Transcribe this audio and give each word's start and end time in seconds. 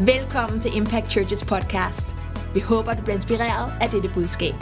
Velkommen 0.00 0.60
til 0.60 0.76
Impact 0.76 1.10
Churches 1.10 1.44
podcast. 1.44 2.16
Vi 2.54 2.60
håper, 2.60 2.94
du 2.94 3.02
blir 3.02 3.14
inspireret 3.14 3.72
af 3.80 3.90
dette 3.90 4.10
budskab. 4.14 4.54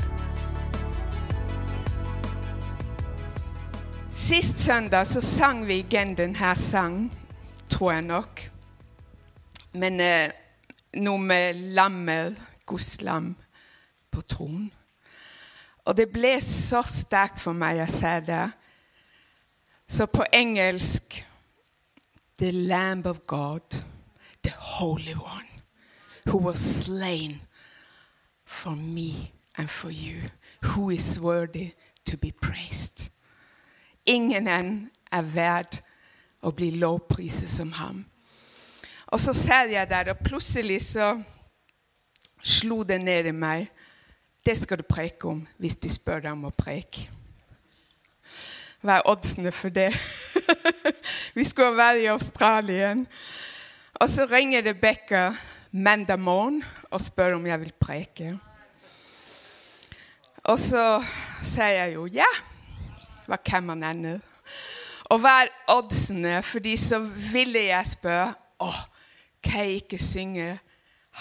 Sist 4.17 4.58
søndag 4.58 5.06
så 5.06 5.21
sang 5.21 5.67
vi 5.67 5.79
igen 5.79 6.17
den 6.17 6.37
her 6.37 6.54
sang, 6.54 7.19
tror 7.71 7.92
jeg 7.92 8.03
nok. 8.03 8.40
Men 9.72 10.01
eh, 10.01 10.31
noe 10.95 11.19
med 11.19 11.54
lammet, 11.54 12.37
Guds 12.67 13.01
lam, 13.01 13.37
på 14.10 14.21
tronen. 14.21 14.72
Og 15.85 15.96
det 15.96 16.10
ble 16.12 16.41
så 16.41 16.83
sterkt 16.83 17.41
for 17.41 17.56
meg 17.56 17.80
å 17.80 17.88
se 17.88 18.12
det. 18.27 18.51
Så 19.88 20.06
på 20.06 20.28
engelsk 20.33 21.24
The 22.38 22.51
Lamb 22.51 23.06
of 23.06 23.24
God, 23.27 23.80
the 24.43 24.51
Holy 24.51 25.15
One, 25.15 25.48
who 26.27 26.39
was 26.39 26.59
slain 26.59 27.41
for 28.45 28.77
me 28.77 29.33
and 29.57 29.71
for 29.71 29.91
you, 29.91 30.30
who 30.62 30.91
is 30.91 31.21
worthy 31.21 31.73
to 32.05 32.16
be 32.16 32.33
praised. 32.33 33.11
Ingen 34.07 34.49
enn 34.51 34.73
er 35.13 35.23
verd 35.23 35.79
å 36.43 36.51
bli 36.51 36.73
lovpriset 36.75 37.51
som 37.51 37.71
ham. 37.79 38.05
Og 39.13 39.21
så 39.21 39.35
ser 39.37 39.71
jeg 39.71 39.91
der, 39.91 40.11
og 40.11 40.25
plutselig 40.25 40.80
så 40.83 41.15
slo 42.43 42.83
det 42.83 43.02
ned 43.05 43.29
i 43.30 43.35
meg. 43.37 43.69
Det 44.43 44.57
skal 44.59 44.80
du 44.80 44.87
preke 44.88 45.29
om 45.29 45.45
hvis 45.63 45.77
de 45.79 45.91
spør 45.93 46.24
deg 46.24 46.33
om 46.33 46.49
å 46.49 46.57
preke. 46.57 47.07
Hva 48.83 48.99
er 48.99 49.07
oddsene 49.07 49.52
for 49.55 49.71
det? 49.71 49.93
Vi 51.37 51.45
skulle 51.47 51.77
være 51.79 52.02
i 52.02 52.11
Australia. 52.11 52.97
Og 54.01 54.09
så 54.09 54.27
ringer 54.27 54.64
Rebekka 54.64 55.32
mandag 55.73 56.19
morgen 56.19 56.62
og 56.91 57.01
spør 57.01 57.37
om 57.37 57.46
jeg 57.46 57.60
vil 57.60 57.73
preke. 57.80 58.32
Og 60.49 60.59
så 60.59 61.02
sier 61.45 61.76
jeg 61.76 61.95
jo 61.95 62.07
ja. 62.10 62.29
Hva 63.29 63.38
kan 63.38 63.66
man 63.68 63.84
annet? 63.87 64.24
Og 65.12 65.20
hva 65.22 65.42
er 65.44 65.52
oddsene? 65.70 66.40
Fordi 66.42 66.74
så 66.80 66.98
ville 67.32 67.68
jeg 67.68 67.92
spørre 67.92 68.32
åh, 68.62 68.82
kan 69.44 69.66
jeg 69.66 69.82
ikke 69.82 69.98
synge 69.98 70.48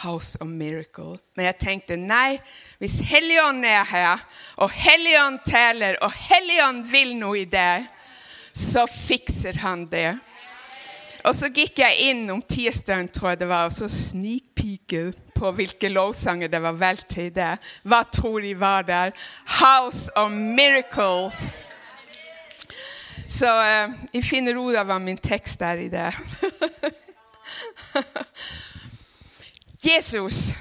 House 0.02 0.40
of 0.42 0.48
Miracle? 0.48 1.20
Men 1.36 1.50
jeg 1.52 1.60
tenkte 1.60 2.00
nei, 2.00 2.40
hvis 2.80 3.00
Helligånden 3.04 3.68
er 3.68 3.84
her, 3.84 4.26
og 4.56 4.72
Helligånden 4.72 5.42
taler, 5.46 6.00
og 6.02 6.14
Helligånden 6.16 6.86
vil 6.92 7.16
noe 7.20 7.44
i 7.44 7.48
deg, 7.50 7.90
så 8.54 8.86
fikser 8.88 9.60
han 9.62 9.86
det. 9.92 10.16
Og 11.24 11.36
så 11.38 11.50
gikk 11.54 11.80
jeg 11.82 12.12
inn 12.12 12.30
om 12.34 12.42
tirsdagen, 12.42 13.10
tror 13.14 13.30
jeg 13.34 13.42
det 13.44 13.50
var, 13.52 13.70
og 13.70 13.76
så 13.76 13.88
snikpiket 13.92 15.18
på 15.36 15.52
hvilke 15.58 15.90
lovsanger 15.90 16.48
det 16.50 16.62
var 16.62 16.72
valgt 16.78 17.10
til 17.14 17.32
det. 17.34 17.58
Hva 17.84 18.04
tror 18.14 18.40
de 18.42 18.60
var 18.60 18.82
der? 18.88 19.12
House 19.60 20.18
of 20.18 20.32
Miracles. 20.32 21.56
Så 23.30 23.48
uh, 23.48 23.94
jeg 24.14 24.24
finner 24.26 24.58
ut 24.58 24.76
av 24.76 24.86
hva 24.90 25.00
min 25.02 25.18
tekst 25.18 25.62
er 25.62 25.76
i 25.86 25.90
det. 25.92 26.12
Jesus, 29.88 30.54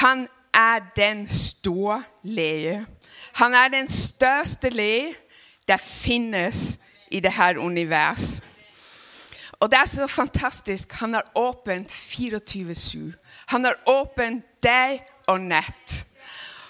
han 0.00 0.28
er 0.54 0.80
den 0.96 1.28
store 1.28 2.02
lege. 2.22 2.86
Han 3.40 3.54
er 3.54 3.68
den 3.68 3.88
største 3.88 4.70
lege 4.70 5.14
der 5.68 5.76
finnes 5.76 6.78
i 7.10 7.20
dette 7.20 7.60
univers. 7.60 8.40
Og 9.60 9.70
det 9.70 9.78
er 9.78 9.86
så 9.90 10.06
fantastisk. 10.06 10.92
Han 10.92 11.14
har 11.14 11.30
åpent 11.34 11.92
24-7. 11.92 12.98
Han 13.46 13.64
har 13.64 13.78
åpent 13.86 14.44
dag 14.62 15.02
og 15.26 15.40
natt. 15.40 16.06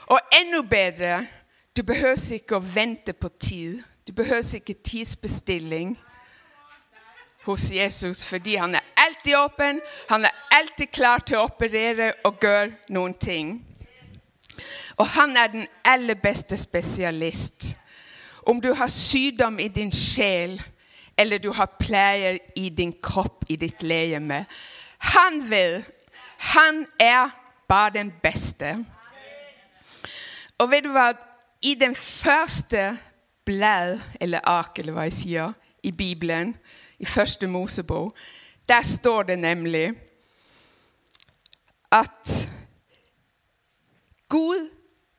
Og 0.07 0.21
enda 0.41 0.63
bedre, 0.63 1.27
du 1.77 1.83
behøver 1.83 2.33
ikke 2.33 2.57
å 2.57 2.65
vente 2.75 3.13
på 3.13 3.29
tid. 3.29 3.83
Du 4.09 4.13
behøver 4.13 4.55
ikke 4.57 4.75
tidsbestilling 4.75 5.99
hos 7.45 7.71
Jesus, 7.73 8.25
fordi 8.25 8.55
han 8.57 8.75
er 8.75 8.85
alltid 8.97 9.37
åpen, 9.37 9.81
han 10.09 10.25
er 10.25 10.31
alltid 10.51 10.91
klar 10.93 11.23
til 11.25 11.39
å 11.39 11.47
operere 11.49 12.13
og 12.25 12.41
gjøre 12.43 12.73
noen 12.93 13.15
ting. 13.15 13.53
Og 14.97 15.07
han 15.15 15.37
er 15.37 15.53
den 15.53 15.69
aller 15.85 16.19
beste 16.19 16.57
spesialist. 16.57 17.77
Om 18.43 18.61
du 18.61 18.73
har 18.75 18.89
sykdom 18.93 19.59
i 19.61 19.69
din 19.69 19.93
sjel, 19.93 20.59
eller 21.19 21.39
du 21.39 21.51
har 21.53 21.77
pleier 21.81 22.39
i 22.57 22.69
din 22.69 22.93
kropp, 23.03 23.45
i 23.49 23.57
ditt 23.57 23.83
legeme. 23.83 24.45
Han 25.15 25.51
vil. 25.51 25.85
Han 26.55 26.87
er 27.01 27.31
bare 27.69 27.91
den 27.99 28.13
beste. 28.23 28.77
Og 30.59 30.71
vet 30.71 30.87
du 30.87 30.93
hva? 30.95 31.13
I 31.63 31.75
den 31.75 31.95
første 31.95 32.99
blad, 33.45 33.99
eller 34.21 34.45
ark, 34.47 34.79
eller 34.79 34.95
hva 34.95 35.09
jeg 35.09 35.17
sier, 35.17 35.55
i 35.83 35.91
Bibelen, 35.91 36.55
i 36.99 37.07
første 37.07 37.47
Mosebok, 37.51 38.15
der 38.69 38.83
står 38.83 39.23
det 39.23 39.39
nemlig 39.39 39.93
at 41.91 42.49
Gud 44.29 44.69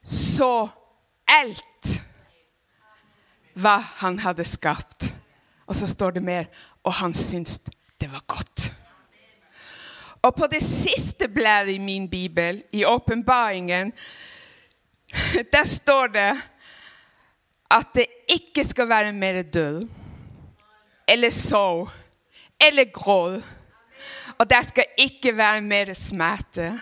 så 0.05 0.69
alt 1.27 2.01
hva 3.59 3.77
han 4.01 4.19
hadde 4.19 4.45
skapt. 4.45 5.09
Og 5.69 5.77
så 5.77 5.87
står 5.87 6.17
det 6.17 6.23
mer 6.25 6.49
og 6.83 6.93
han 6.93 7.13
syntes 7.13 7.59
det 7.99 8.11
var 8.11 8.23
godt. 8.27 8.73
Og 10.21 10.35
på 10.35 10.47
det 10.51 10.63
siste 10.63 11.27
bladet 11.27 11.73
i 11.73 11.77
min 11.77 12.09
bibel, 12.09 12.63
i 12.71 12.85
åpenbaringen, 12.85 13.93
der 15.53 15.63
står 15.63 16.07
det 16.07 16.41
at 17.71 17.85
det 17.95 18.05
ikke 18.27 18.63
skal 18.63 18.89
være 18.89 19.13
mer 19.13 19.41
død 19.41 19.87
eller 21.07 21.29
sorg 21.29 21.89
eller 22.67 22.91
gråd. 22.93 23.41
Og 24.37 24.49
det 24.49 24.65
skal 24.65 24.85
ikke 24.97 25.37
være 25.37 25.61
mer 25.61 25.93
smerte. 25.93 26.79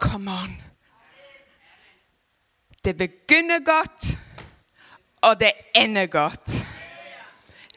Come 0.00 0.30
on. 0.30 0.62
Det 2.84 2.96
begynner 2.96 3.64
godt, 3.64 4.18
og 5.20 5.40
det 5.40 5.52
ender 5.74 6.06
godt. 6.06 6.65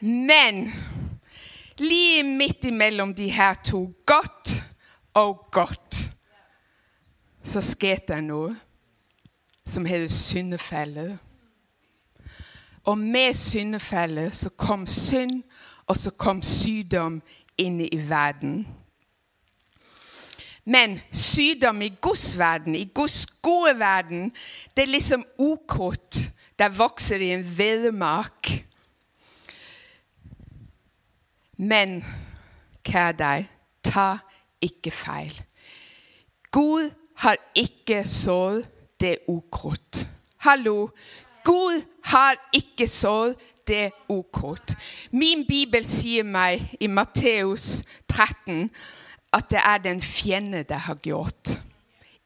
Men 0.00 0.72
lige 1.78 2.22
midt 2.22 2.64
imellom 2.64 3.14
de 3.14 3.30
her 3.30 3.54
to, 3.54 3.94
godt 4.06 4.64
og 5.14 5.48
godt, 5.52 6.10
så 7.42 7.60
skete 7.60 8.14
det 8.14 8.24
noe 8.24 8.56
som 9.66 9.84
heter 9.84 10.08
syndefallet. 10.08 11.18
Og 12.84 12.98
med 12.98 13.34
syndefallet 13.34 14.36
så 14.36 14.50
kom 14.50 14.86
synd, 14.86 15.42
og 15.86 15.96
så 15.96 16.10
kom 16.10 16.42
sykdom 16.42 17.22
inn 17.58 17.80
i 17.80 18.08
verden. 18.08 18.68
Men 20.64 21.00
sykdom 21.12 21.82
i 21.82 21.88
Guds 22.00 22.38
verden, 22.38 22.74
i 22.74 22.84
Guds 22.94 23.26
gode 23.26 23.78
verden, 23.78 24.32
det 24.76 24.82
er 24.82 24.86
liksom 24.86 25.24
ukrutt. 25.38 26.30
Der 26.58 26.68
vokser 26.68 27.16
i 27.16 27.32
en 27.32 27.44
hvedemark. 27.44 28.50
Men 31.60 31.98
kjære 32.88 33.16
deg, 33.18 33.48
ta 33.84 34.08
ikke 34.64 34.92
feil. 34.94 35.34
Gud 36.52 36.88
har 37.20 37.36
ikke 37.54 38.00
sådd 38.08 38.64
det 39.00 39.18
ukrutt. 39.28 40.06
Hallo! 40.40 40.88
Gud 41.44 41.82
har 42.04 42.36
ikke 42.52 42.86
sådd 42.86 43.34
det 43.68 43.92
ukrutt. 44.08 44.74
Min 45.12 45.44
bibel 45.48 45.84
sier 45.84 46.24
meg 46.24 46.64
i 46.80 46.88
Matteus 46.88 47.84
13 48.08 48.70
at 49.32 49.50
det 49.52 49.60
er 49.60 49.84
den 49.84 50.00
fjende 50.00 50.64
det 50.64 50.80
har 50.88 50.98
gjort. 51.04 51.60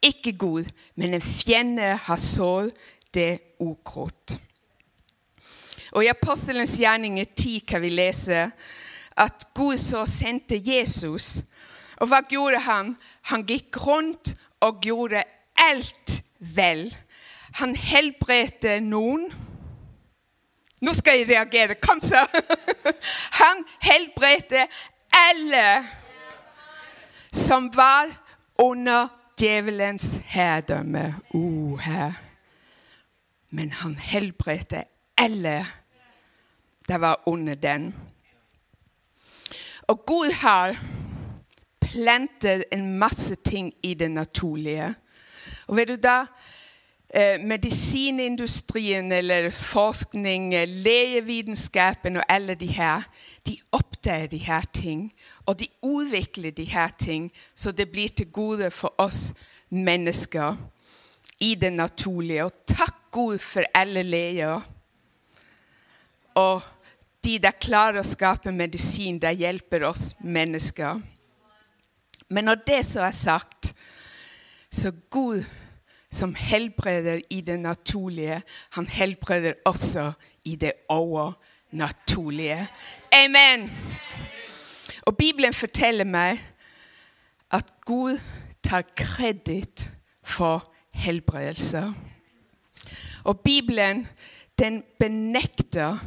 Ikke 0.03 0.33
Gud, 0.39 0.71
men 0.95 1.15
en 1.15 1.23
fjende 1.23 1.95
har 2.07 2.17
sådd 2.17 2.71
det 3.15 3.39
ukrutt. 3.59 4.39
Og 5.95 6.05
I 6.05 6.11
Apostelens 6.11 6.79
gjerninger 6.79 7.25
10 7.37 7.59
kan 7.69 7.83
vi 7.83 7.93
lese 7.95 8.49
at 9.17 9.47
Gud 9.55 9.77
så 9.77 10.05
sendte 10.07 10.59
Jesus. 10.59 11.45
Og 11.97 12.11
hva 12.11 12.21
gjorde 12.31 12.61
han? 12.67 12.95
Han 13.31 13.47
gikk 13.47 13.79
rundt 13.87 14.35
og 14.61 14.83
gjorde 14.83 15.23
alt 15.57 16.21
vel. 16.39 16.89
Han 17.61 17.77
helbredte 17.79 18.81
noen. 18.83 19.29
Nå 20.85 20.93
skal 20.93 21.21
jeg 21.21 21.31
reagere. 21.31 21.79
Kom, 21.81 22.01
så! 22.01 22.27
Han 23.41 23.63
helbredte 23.81 24.67
alle 25.15 25.85
som 27.33 27.71
var 27.75 28.11
under 28.59 29.09
djevelens 29.41 30.19
herredømme. 30.27 31.15
Uh, 31.35 31.79
her. 31.79 32.13
Men 33.51 33.73
han 33.73 33.95
helbredte 33.95 34.85
alle 35.17 35.67
der 36.89 36.99
var 36.99 37.23
under 37.27 37.55
den. 37.55 37.95
Og 39.89 40.07
Gud 40.07 40.33
har 40.33 40.77
plantet 41.81 42.65
en 42.73 42.99
masse 42.99 43.35
ting 43.35 43.73
i 43.83 43.95
det 43.95 44.11
naturlige. 44.11 44.95
Og 45.67 45.77
vet 45.77 45.89
du 45.89 45.97
da, 45.97 46.25
eh, 47.15 47.41
medisinindustrien 47.41 49.13
eller 49.13 49.51
forskning, 49.51 50.55
eh, 50.55 50.69
legevitenskapen 50.69 52.17
og 52.17 52.25
alle 52.29 52.55
de 52.55 52.67
her, 52.67 53.03
de 53.47 53.57
oppdager 53.73 54.27
de 54.27 54.39
her 54.39 54.63
ting, 54.73 55.13
og 55.47 55.61
de 55.61 55.67
utvikler 55.83 56.51
de 56.51 56.65
her 56.65 56.89
ting, 56.99 57.33
så 57.55 57.73
det 57.73 57.91
blir 57.91 58.09
til 58.09 58.27
gode 58.33 58.71
for 58.71 58.95
oss 58.99 59.35
mennesker 59.71 60.57
i 61.41 61.55
det 61.55 61.73
naturlige. 61.73 62.45
Og 62.45 62.53
takk 62.67 62.95
Gud 63.11 63.39
for 63.39 63.63
alle 63.75 64.03
leger. 64.03 64.61
Og 66.35 66.63
de 67.25 67.39
der 67.41 67.57
klarer 67.61 68.01
å 68.01 68.07
skape 68.07 68.53
medisin, 68.53 69.19
der 69.23 69.37
hjelper 69.37 69.87
oss 69.89 70.13
mennesker. 70.21 71.01
Men 72.29 72.49
når 72.49 72.63
det 72.67 72.81
så 72.87 73.05
er 73.07 73.17
sagt, 73.17 73.73
så 74.71 74.93
Gud 75.11 75.45
som 76.15 76.35
helbreder 76.35 77.21
i 77.31 77.41
det 77.41 77.59
naturlige, 77.61 78.43
han 78.77 78.87
helbreder 78.87 79.55
også 79.65 80.13
i 80.45 80.57
det 80.57 80.73
overnaturlige. 80.89 82.69
Amen. 83.13 83.71
Og 85.07 85.17
Bibelen 85.17 85.53
forteller 85.53 86.05
meg 86.05 86.39
at 87.51 87.73
Gud 87.87 88.19
tar 88.63 88.87
kreditt 88.97 89.91
for 90.23 90.71
helbredelser. 90.91 91.93
Og 93.25 93.41
Bibelen 93.41 94.07
den 94.59 94.83
benekter 94.99 95.99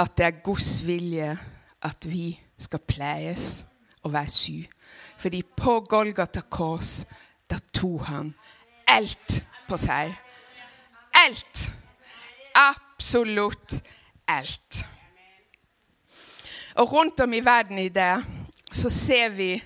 at 0.00 0.16
det 0.16 0.26
er 0.26 0.42
Guds 0.44 0.80
vilje 0.86 1.34
at 1.82 2.06
vi 2.08 2.32
skal 2.58 2.80
pleies 2.88 3.66
og 4.02 4.12
være 4.12 4.28
syke. 4.28 4.72
Fordi 5.20 5.42
på 5.56 5.80
Golgata 5.80 6.40
kors 6.40 7.04
da 7.50 7.58
tok 7.74 8.06
han 8.08 8.34
alt 8.88 9.42
på 9.68 9.76
seg. 9.80 10.14
Alt. 11.26 11.66
Absolutt 12.56 13.82
alt. 14.28 14.86
Og 16.74 16.92
rundt 16.92 17.20
om 17.20 17.32
i 17.32 17.44
verden 17.44 17.78
i 17.78 17.88
det 17.88 18.14
så 18.72 18.90
ser 18.90 19.28
vi 19.28 19.62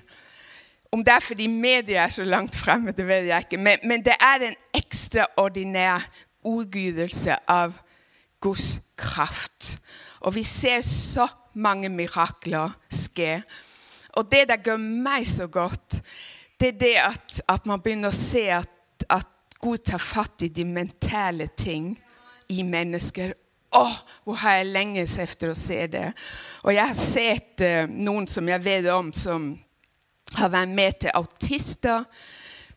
Om 0.95 1.03
det 1.05 1.11
er 1.13 1.21
fordi 1.21 1.47
media 1.47 2.05
er 2.05 2.09
så 2.09 2.25
langt 2.25 2.55
fremme, 2.55 2.93
det 2.93 3.07
vet 3.07 3.27
jeg 3.27 3.39
ikke, 3.39 3.59
men, 3.59 3.79
men 3.83 4.05
det 4.05 4.15
er 4.21 4.45
en 4.47 4.55
ekstraordinær 4.79 6.05
utgydelse 6.47 7.35
av 7.51 7.73
Guds 8.41 8.81
kraft. 8.97 9.81
Og 10.25 10.35
vi 10.35 10.43
ser 10.47 10.81
så 10.87 11.27
mange 11.55 11.91
mirakler 11.93 12.73
skje. 12.93 13.43
Og 14.17 14.31
det 14.31 14.47
der 14.49 14.63
gjør 14.65 14.81
meg 14.81 15.27
så 15.29 15.47
godt, 15.47 16.01
det 16.61 16.75
er 16.75 16.79
det 16.81 16.95
at, 17.03 17.41
at 17.51 17.67
man 17.67 17.83
begynner 17.83 18.13
å 18.13 18.17
se 18.17 18.47
at, 18.55 18.71
at, 19.09 19.31
Gud 19.65 19.81
tar 19.81 20.03
fatt 20.03 20.43
i 20.45 20.51
de 20.53 20.61
mentale 20.69 21.47
ting 21.57 21.95
i 22.53 22.61
mennesker. 22.69 23.31
Å, 23.73 23.85
hvor 24.27 24.37
har 24.43 24.59
jeg 24.59 24.75
lenges 24.75 25.15
etter 25.23 25.55
å 25.55 25.57
se 25.57 25.79
det? 25.89 26.11
Og 26.67 26.75
jeg 26.75 26.85
har 26.91 26.99
sett 26.99 27.65
uh, 27.65 27.87
noen 27.89 28.29
som 28.29 28.51
jeg 28.51 28.61
vet 28.61 28.91
om, 28.93 29.09
som 29.17 29.47
har 30.37 30.53
vært 30.53 30.75
med 30.77 30.99
til 31.01 31.17
autister. 31.17 32.05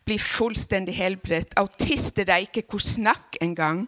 Blir 0.08 0.22
fullstendig 0.22 0.96
helbredt. 0.96 1.52
Autister 1.60 2.24
der 2.24 2.46
ikke 2.46 2.64
kunne 2.64 2.88
snakke 2.88 3.42
engang. 3.44 3.84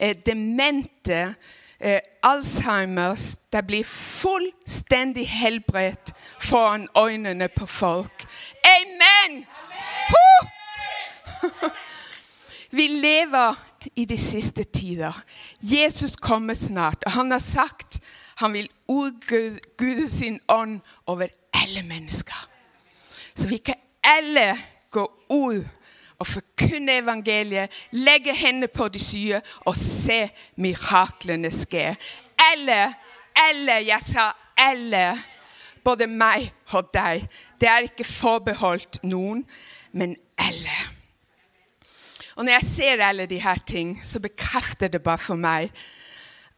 Eh, 0.00 0.16
demente. 0.16 1.34
Eh, 1.80 2.00
Alzheimers. 2.22 3.36
Det 3.52 3.66
blir 3.66 3.84
fullstendig 3.84 5.28
helbredt 5.28 6.12
foran 6.40 6.88
øynene 6.98 7.48
på 7.48 7.66
folk. 7.66 8.26
Amen! 8.64 9.46
Amen. 9.46 10.50
Vi 12.70 12.86
lever 12.86 13.54
i 13.96 14.04
de 14.04 14.18
siste 14.18 14.64
tider. 14.64 15.22
Jesus 15.60 16.16
kommer 16.16 16.54
snart, 16.54 17.04
og 17.06 17.12
han 17.12 17.30
har 17.30 17.38
sagt 17.38 18.00
han 18.40 18.52
vil 18.52 18.68
utgude 18.88 20.10
sin 20.10 20.40
ånd 20.48 20.80
over 21.06 21.26
alle 21.52 21.82
mennesker. 21.82 22.48
Så 23.34 23.48
vi 23.48 23.56
kan 23.56 23.74
alle 24.02 24.58
gå 24.90 25.12
ut 25.30 25.66
og 26.20 26.28
forkynne 26.28 26.98
evangeliet, 27.00 27.72
legge 27.96 28.34
hendene 28.36 28.68
på 28.68 28.88
de 28.92 29.00
syke 29.00 29.40
og 29.64 29.76
se 29.76 30.26
miraklene 30.60 31.50
skje. 31.54 31.94
Eller, 32.52 32.92
eller, 33.48 33.80
jeg 33.88 34.04
sa 34.04 34.30
eller. 34.70 35.26
både 35.84 36.06
meg 36.06 36.50
og 36.76 36.90
deg. 36.92 37.22
Det 37.60 37.68
er 37.68 37.86
ikke 37.88 38.04
forbeholdt 38.04 38.98
noen, 39.02 39.46
men 39.96 40.12
alle. 40.38 40.76
Og 42.36 42.44
når 42.44 42.52
jeg 42.52 42.66
ser 42.68 43.02
alle 43.04 43.26
de 43.26 43.40
her 43.40 43.58
ting, 43.66 44.00
så 44.04 44.20
bekrefter 44.20 44.88
det 44.88 45.02
bare 45.02 45.18
for 45.18 45.40
meg 45.40 45.72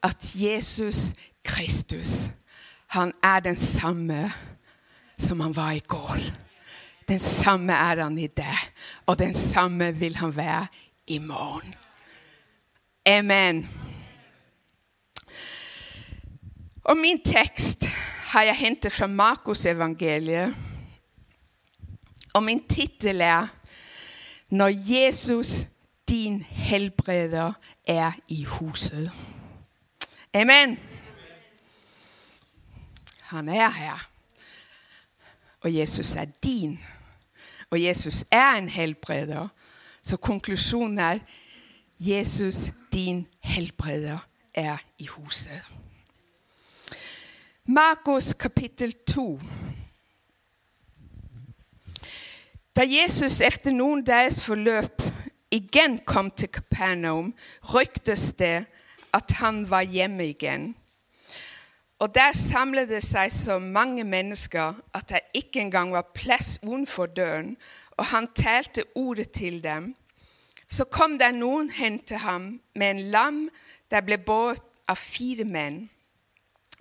at 0.02 0.26
Jesus 0.34 1.14
Kristus, 1.44 2.30
han 2.86 3.12
er 3.22 3.40
den 3.40 3.56
samme 3.56 4.32
som 5.18 5.40
han 5.40 5.56
var 5.56 5.70
i 5.70 5.86
går. 5.86 6.18
Den 7.08 7.18
samme 7.18 7.72
er 7.72 8.02
han 8.02 8.18
i 8.18 8.26
det, 8.26 8.70
og 9.06 9.18
den 9.18 9.34
samme 9.34 9.94
vil 9.96 10.16
han 10.16 10.36
være 10.36 10.66
i 11.06 11.18
morgen. 11.18 11.74
Amen. 13.06 13.68
Og 16.84 16.96
min 16.96 17.20
tekst 17.24 17.84
har 18.32 18.42
jeg 18.42 18.56
hentet 18.56 18.92
fra 18.92 19.06
Markus 19.06 19.66
evangeliet. 19.66 20.54
Og 22.34 22.42
min 22.42 22.68
tittel 22.68 23.20
er 23.20 23.46
'Når 24.50 24.70
Jesus, 24.92 25.66
din 26.08 26.42
helbreder, 26.42 27.52
er 27.86 28.12
i 28.28 28.44
huset'. 28.44 29.10
Amen. 30.34 30.78
Han 33.22 33.48
er 33.48 33.70
her. 33.70 34.11
Og 35.62 35.74
Jesus 35.74 36.16
er 36.16 36.24
din. 36.24 36.78
Og 37.70 37.82
Jesus 37.82 38.24
er 38.30 38.50
en 38.58 38.68
helbreder. 38.68 39.48
Så 40.02 40.16
konklusjonen 40.16 40.98
er 40.98 41.18
Jesus, 41.98 42.72
din 42.92 43.26
helbreder, 43.40 44.18
er 44.54 44.76
i 44.98 45.06
huset. 45.06 45.62
Markus 47.64 48.32
kapittel 48.34 48.92
2. 49.06 49.40
Da 52.76 52.82
Jesus 52.88 53.40
etter 53.40 53.70
noen 53.70 54.02
dagers 54.04 54.40
forløp 54.42 55.04
igjen 55.52 55.98
kom 56.08 56.30
til 56.30 56.48
Kapernaum, 56.48 57.34
ryktes 57.62 58.32
det 58.40 58.64
at 59.14 59.34
han 59.38 59.62
var 59.70 59.84
hjemme 59.86 60.26
igjen. 60.32 60.72
Og 62.02 62.14
Der 62.14 62.32
samlet 62.32 62.88
det 62.88 62.98
seg 63.06 63.30
så 63.30 63.60
mange 63.62 64.02
mennesker 64.04 64.74
at 64.94 65.08
det 65.08 65.20
ikke 65.38 65.60
engang 65.60 65.92
var 65.92 66.10
plass 66.14 66.58
utenfor 66.62 67.06
døren, 67.06 67.56
og 67.90 68.04
han 68.06 68.26
talte 68.34 68.84
ordet 68.94 69.30
til 69.30 69.62
dem. 69.62 69.94
Så 70.68 70.84
kom 70.84 71.14
det 71.18 71.30
noen 71.34 71.70
hen 71.70 72.00
til 72.02 72.16
ham 72.16 72.60
med 72.74 72.90
en 72.90 73.00
lam 73.14 73.40
der 73.90 74.02
ble 74.02 74.18
båret 74.18 74.66
av 74.88 74.98
fire 74.98 75.46
menn. 75.46 75.90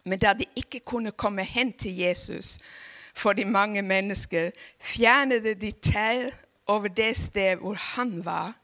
Men 0.03 0.19
da 0.19 0.33
de 0.33 0.49
ikke 0.55 0.79
kunne 0.79 1.11
komme 1.11 1.43
hen 1.43 1.73
til 1.73 1.97
Jesus 2.01 2.57
for 3.13 3.37
de 3.37 3.45
mange 3.45 3.81
mennesker, 3.81 4.51
fjernet 4.79 5.61
de 5.61 5.71
tau 5.71 6.31
over 6.65 6.87
det 6.87 7.15
sted 7.17 7.61
hvor 7.61 7.77
han 7.93 8.25
var. 8.25 8.55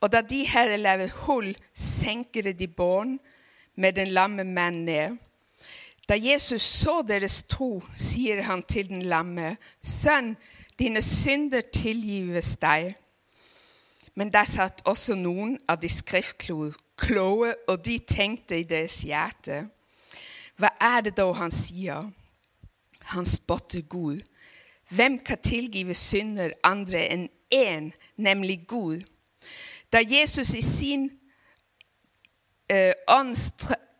Og 0.00 0.12
da 0.12 0.26
de 0.26 0.46
hadde 0.48 0.76
laget 0.76 1.10
hull, 1.10 1.54
senket 1.74 2.58
de 2.58 2.66
bånd 2.66 3.20
med 3.76 3.92
den 3.92 4.08
lamme 4.08 4.44
mannen 4.44 4.84
ned. 4.84 5.22
Da 6.12 6.16
Jesus 6.20 6.62
så 6.62 6.98
deres 7.08 7.38
tro, 7.48 7.78
sier 7.96 8.42
han 8.44 8.60
til 8.68 8.90
den 8.90 9.02
lamme, 9.08 9.54
Sønn, 9.80 10.34
dine 10.76 11.00
synder 11.00 11.62
tilgives 11.72 12.50
deg. 12.60 12.90
Men 14.14 14.28
der 14.32 14.44
satt 14.44 14.82
også 14.84 15.16
noen 15.16 15.54
av 15.64 15.80
de 15.80 15.88
skriftkloge, 15.88 17.54
og 17.64 17.84
de 17.86 17.96
tenkte 18.04 18.58
i 18.60 18.66
deres 18.68 18.98
hjerte. 19.08 19.62
Hva 20.60 20.74
er 20.84 21.00
det 21.06 21.14
da 21.16 21.30
han 21.32 21.54
sier? 21.54 22.10
Han 23.16 23.24
spotter 23.24 23.80
Gud. 23.80 24.20
Hvem 24.92 25.16
kan 25.24 25.40
tilgive 25.40 25.96
synder 25.96 26.52
andre 26.60 27.06
enn 27.08 27.28
én, 27.48 27.88
nemlig 28.20 28.66
Gud? 28.68 29.00
Da 29.88 30.04
Jesus 30.04 30.52
i 30.52 30.60
sin 30.60 31.08
uh, 32.68 32.92
ånd 33.08 33.32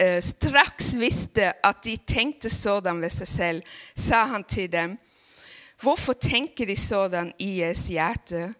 uh, 0.02 0.18
straks 0.22 0.94
visste 0.98 1.52
at 1.66 1.84
de 1.84 1.96
tenkte 2.06 2.50
sådan 2.50 3.00
ved 3.02 3.10
seg 3.14 3.28
selv, 3.28 3.62
sa 3.94 4.24
han 4.24 4.44
til 4.44 4.72
dem, 4.72 4.98
hvorfor 5.82 6.12
tenker 6.12 6.66
de 6.66 6.76
sådan 6.76 7.32
i 7.38 7.56
deres 7.60 7.86
hjerte? 7.88 8.52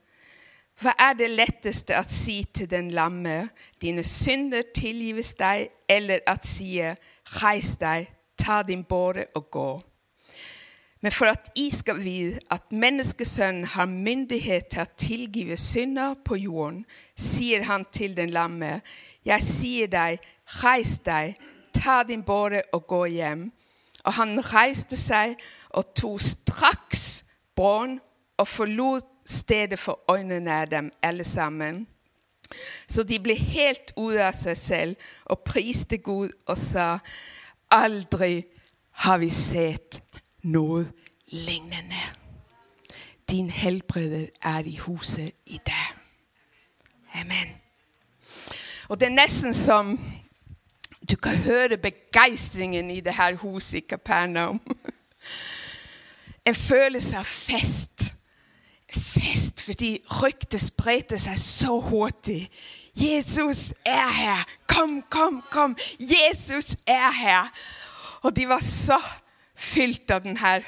Hva 0.83 0.97
er 0.99 1.15
det 1.15 1.31
letteste 1.31 1.95
å 1.95 2.03
si 2.09 2.41
til 2.55 2.67
den 2.71 2.91
lamme, 2.91 3.53
dine 3.83 4.03
synder 4.03 4.65
tilgives 4.75 5.35
deg, 5.39 5.69
eller 5.89 6.25
at 6.27 6.47
sier, 6.49 6.97
reis 7.39 7.77
deg, 7.79 8.09
ta 8.39 8.63
din 8.67 8.83
båre 8.85 9.29
og 9.39 9.51
gå? 9.55 9.71
Men 11.03 11.11
for 11.11 11.27
at 11.27 11.51
I 11.59 11.69
skal 11.75 11.99
vite 11.99 12.41
at 12.55 12.71
menneskesønnen 12.71 13.67
har 13.75 13.89
myndighet 13.91 14.69
til 14.71 14.85
å 14.85 14.91
tilgive 14.99 15.57
synder 15.59 16.15
på 16.25 16.39
jorden, 16.39 16.85
sier 17.19 17.67
han 17.67 17.87
til 17.91 18.15
den 18.15 18.31
lamme, 18.31 18.81
jeg 19.27 19.43
sier 19.43 19.91
deg, 19.91 20.23
reis 20.61 20.99
deg, 21.05 21.37
ta 21.73 22.03
din 22.07 22.25
båre 22.27 22.63
og 22.73 22.87
gå 22.87 23.05
hjem. 23.15 23.49
Og 24.05 24.13
han 24.19 24.39
reiste 24.53 24.99
seg 24.99 25.39
og 25.71 25.95
tok 25.97 26.21
straks 26.21 27.25
båren 27.57 28.01
og 28.39 28.49
forlot 28.49 29.09
stedet 29.27 29.79
for 29.79 30.03
øynene 30.11 30.53
av 30.63 30.71
dem 30.71 30.91
alle 31.03 31.25
sammen. 31.25 31.87
Så 32.89 33.03
de 33.03 33.19
ble 33.23 33.35
helt 33.39 33.93
ute 33.97 34.25
av 34.27 34.35
seg 34.37 34.57
selv 34.59 35.13
og 35.25 35.45
priste 35.47 35.99
Gud 35.99 36.33
og 36.47 36.59
sa, 36.59 36.99
aldri 37.71 38.43
har 39.07 39.23
vi 39.23 39.31
sett 39.33 40.03
noe 40.43 40.85
lignende. 41.33 42.03
Din 43.31 43.49
helbreder 43.51 44.27
er 44.43 44.67
i 44.69 44.77
huset 44.77 45.33
i 45.47 45.61
dag. 45.65 45.97
Amen. 47.15 47.57
Og 48.89 49.01
det 49.01 49.09
er 49.09 49.17
nesten 49.17 49.55
som 49.57 49.95
du 51.11 51.17
kan 51.17 51.37
høre 51.37 51.77
begeistringen 51.77 52.91
i 52.91 53.01
det 53.01 53.15
her 53.15 53.35
huset 53.37 53.79
i 53.79 53.87
Kapernaum. 53.89 54.61
En 56.47 56.55
følelse 56.55 57.19
av 57.19 57.25
fest. 57.25 58.15
Fest 58.93 59.63
fordi 59.63 59.97
ryktet 60.23 60.61
spredte 60.61 61.19
seg 61.19 61.39
så 61.39 61.79
hurtig. 61.81 62.51
Jesus 62.95 63.73
er 63.87 64.11
her! 64.13 64.45
Kom, 64.67 65.03
kom, 65.11 65.43
kom! 65.51 65.77
Jesus 65.99 66.77
er 66.87 67.11
her! 67.23 67.53
Og 68.23 68.37
de 68.37 68.49
var 68.49 68.61
så 68.63 68.99
fylt 69.57 70.11
av 70.11 70.23
denne 70.27 70.59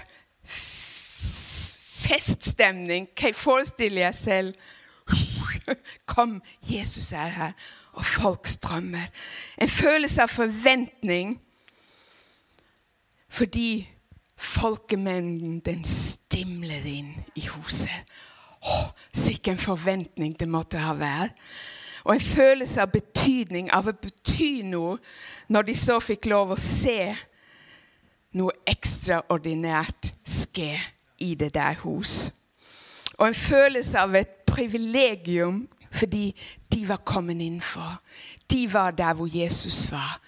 feststemning. 2.05 3.09
Kan 3.17 3.33
jeg 3.33 3.39
forestille 3.39 4.01
jeg 4.01 4.15
selv? 4.15 4.55
Kom, 6.15 6.43
Jesus 6.63 7.13
er 7.13 7.29
her, 7.29 7.53
og 7.95 8.05
folk 8.05 8.47
strømmer. 8.47 9.11
En 9.59 9.71
følelse 9.71 10.23
av 10.23 10.33
forventning 10.33 11.39
fordi 13.35 13.89
folkemengden 14.39 15.59
den 15.67 15.83
stimlet 15.85 16.87
inn 16.87 17.15
i 17.35 17.47
huset. 17.49 18.05
Oh, 18.63 18.93
Sikken 19.13 19.59
forventning 19.59 20.37
det 20.39 20.49
måtte 20.49 20.79
ha 20.79 20.95
vært. 20.99 21.35
Og 22.05 22.15
en 22.15 22.21
følelse 22.21 22.83
av 22.83 22.93
betydning, 22.93 23.71
av 23.73 23.89
å 23.89 23.95
bety 23.97 24.63
noe, 24.69 24.99
når 25.49 25.71
de 25.71 25.77
så 25.79 25.97
fikk 26.05 26.29
lov 26.29 26.53
å 26.53 26.61
se 26.61 27.15
noe 28.37 28.53
ekstraordinært 28.69 30.13
skje 30.29 30.75
i 31.25 31.33
det 31.39 31.55
der 31.55 31.79
hus. 31.85 32.29
Og 33.17 33.31
en 33.31 33.39
følelse 33.39 34.01
av 34.01 34.17
et 34.19 34.43
privilegium 34.49 35.65
fordi 35.95 36.35
de 36.73 36.89
var 36.89 36.97
kommet 36.97 37.41
innenfor. 37.41 38.03
De 38.51 38.73
var 38.73 38.91
der 38.91 39.15
hvor 39.15 39.29
Jesus 39.39 39.93
var, 39.93 40.21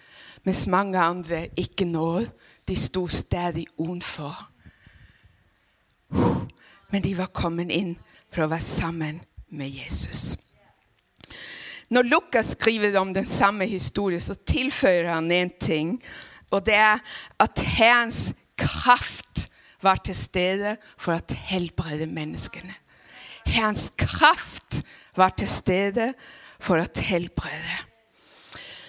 mens 0.44 0.66
mange 0.66 0.98
andre 0.98 1.48
ikke 1.56 1.84
nådde. 1.84 2.30
De 2.68 2.76
sto 2.76 3.06
stadig 3.06 3.66
utenfor. 3.78 4.50
Men 6.90 7.02
de 7.04 7.18
var 7.18 7.26
kommet 7.26 7.70
inn 7.70 7.96
for 8.32 8.46
å 8.46 8.50
være 8.50 8.62
sammen 8.62 9.20
med 9.50 9.70
Jesus. 9.70 10.36
Når 11.90 12.02
Lukas 12.02 12.54
skriver 12.56 12.98
om 12.98 13.14
den 13.14 13.24
samme 13.24 13.66
historien, 13.66 14.20
så 14.20 14.34
tilføyer 14.34 15.12
han 15.12 15.30
én 15.32 15.52
ting. 15.60 16.02
Og 16.50 16.66
det 16.66 16.74
er 16.74 16.98
at 17.38 17.58
Herrens 17.58 18.34
kraft 18.58 19.50
var 19.82 20.00
til 20.02 20.14
stede 20.14 20.76
for 20.98 21.14
å 21.14 21.38
helbrede 21.50 22.06
menneskene. 22.10 22.74
Herrens 23.46 23.92
kraft 23.98 24.82
var 25.16 25.34
til 25.36 25.48
stede 25.48 26.12
for 26.60 26.80
å 26.80 26.86
helbrede. 27.02 27.82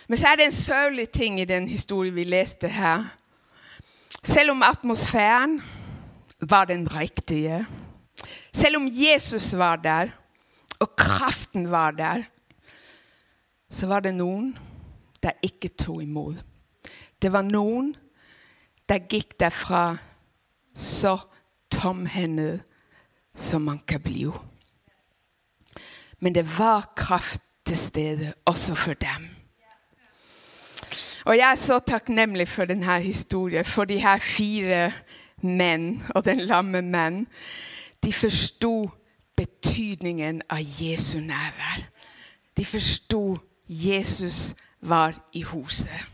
Men 0.08 0.20
så 0.20 0.32
er 0.32 0.40
det 0.40 0.48
en 0.48 0.56
sørgelig 0.56 1.10
ting 1.10 1.40
i 1.42 1.48
den 1.48 1.68
historien 1.68 2.16
vi 2.16 2.24
leste 2.24 2.70
her. 2.72 3.10
Selv 4.24 4.52
om 4.52 4.64
atmosfæren 4.64 5.60
var 6.40 6.66
den 6.66 6.88
riktige, 6.88 7.66
selv 8.54 8.78
om 8.78 8.88
Jesus 8.92 9.58
var 9.58 9.76
der, 9.76 10.10
og 10.80 10.96
kraften 10.96 11.72
var 11.72 11.92
der, 11.92 12.24
så 13.70 13.88
var 13.88 14.00
det 14.00 14.16
noen 14.16 14.54
der 15.24 15.36
ikke 15.44 15.70
tok 15.76 16.02
imot. 16.02 16.40
Det 17.22 17.32
var 17.34 17.44
noen 17.44 17.96
der 18.90 19.08
gikk 19.10 19.36
derfra 19.40 19.98
så 20.78 21.18
tomhendet 21.74 22.62
som 23.36 23.66
man 23.68 23.80
kan 23.88 24.02
bli. 24.02 24.30
Men 26.20 26.36
det 26.36 26.58
var 26.58 26.94
kraft 26.96 27.42
til 27.66 27.78
stede 27.78 28.34
også 28.46 28.76
for 28.76 28.94
dem. 28.94 29.30
Og 31.26 31.38
jeg 31.38 31.52
er 31.52 31.56
så 31.56 31.80
takknemlig 31.80 32.48
for 32.48 32.66
denne 32.66 33.02
historien, 33.02 33.66
for 33.66 33.86
de 33.86 34.00
her 34.00 34.18
fire 34.18 34.92
menn 35.42 36.04
og 36.16 36.26
den 36.26 36.40
lamme 36.40 36.82
menn. 36.82 37.26
De 38.04 38.14
forsto 38.14 38.90
betydningen 39.38 40.42
av 40.50 40.62
Jesu 40.62 41.20
nærvær. 41.20 41.84
De 42.58 42.66
forsto 42.66 43.38
Jesus 43.68 44.56
var 44.82 45.20
i 45.34 45.42
huset. 45.42 46.08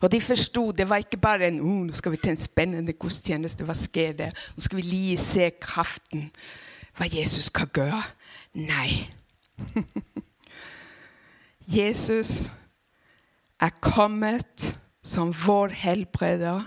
Og 0.00 0.12
de 0.12 0.20
forsto 0.20 0.70
det 0.70 0.88
var 0.88 0.96
ikke 0.96 1.16
bare 1.16 1.48
en 1.48 1.60
oh, 1.60 1.84
nå 1.86 1.92
skal 1.92 2.12
vi 2.12 2.16
til 2.16 2.34
en 2.34 2.40
spennende 2.40 2.92
gudstjeneste. 2.92 3.64
Hva 3.64 3.76
skjer 3.78 4.16
det? 4.18 4.32
Nå 4.56 4.64
skal 4.64 4.76
vi 4.76 4.82
lige 4.82 5.16
se 5.20 5.50
kraften. 5.60 6.30
Hva 6.96 7.08
Jesus 7.12 7.48
kan 7.48 7.70
gjøre. 7.74 8.02
Nei. 8.54 9.10
Jesus 11.66 12.52
er 13.60 13.72
kommet 13.82 14.76
som 15.02 15.32
vår 15.34 15.74
helbreder 15.74 16.62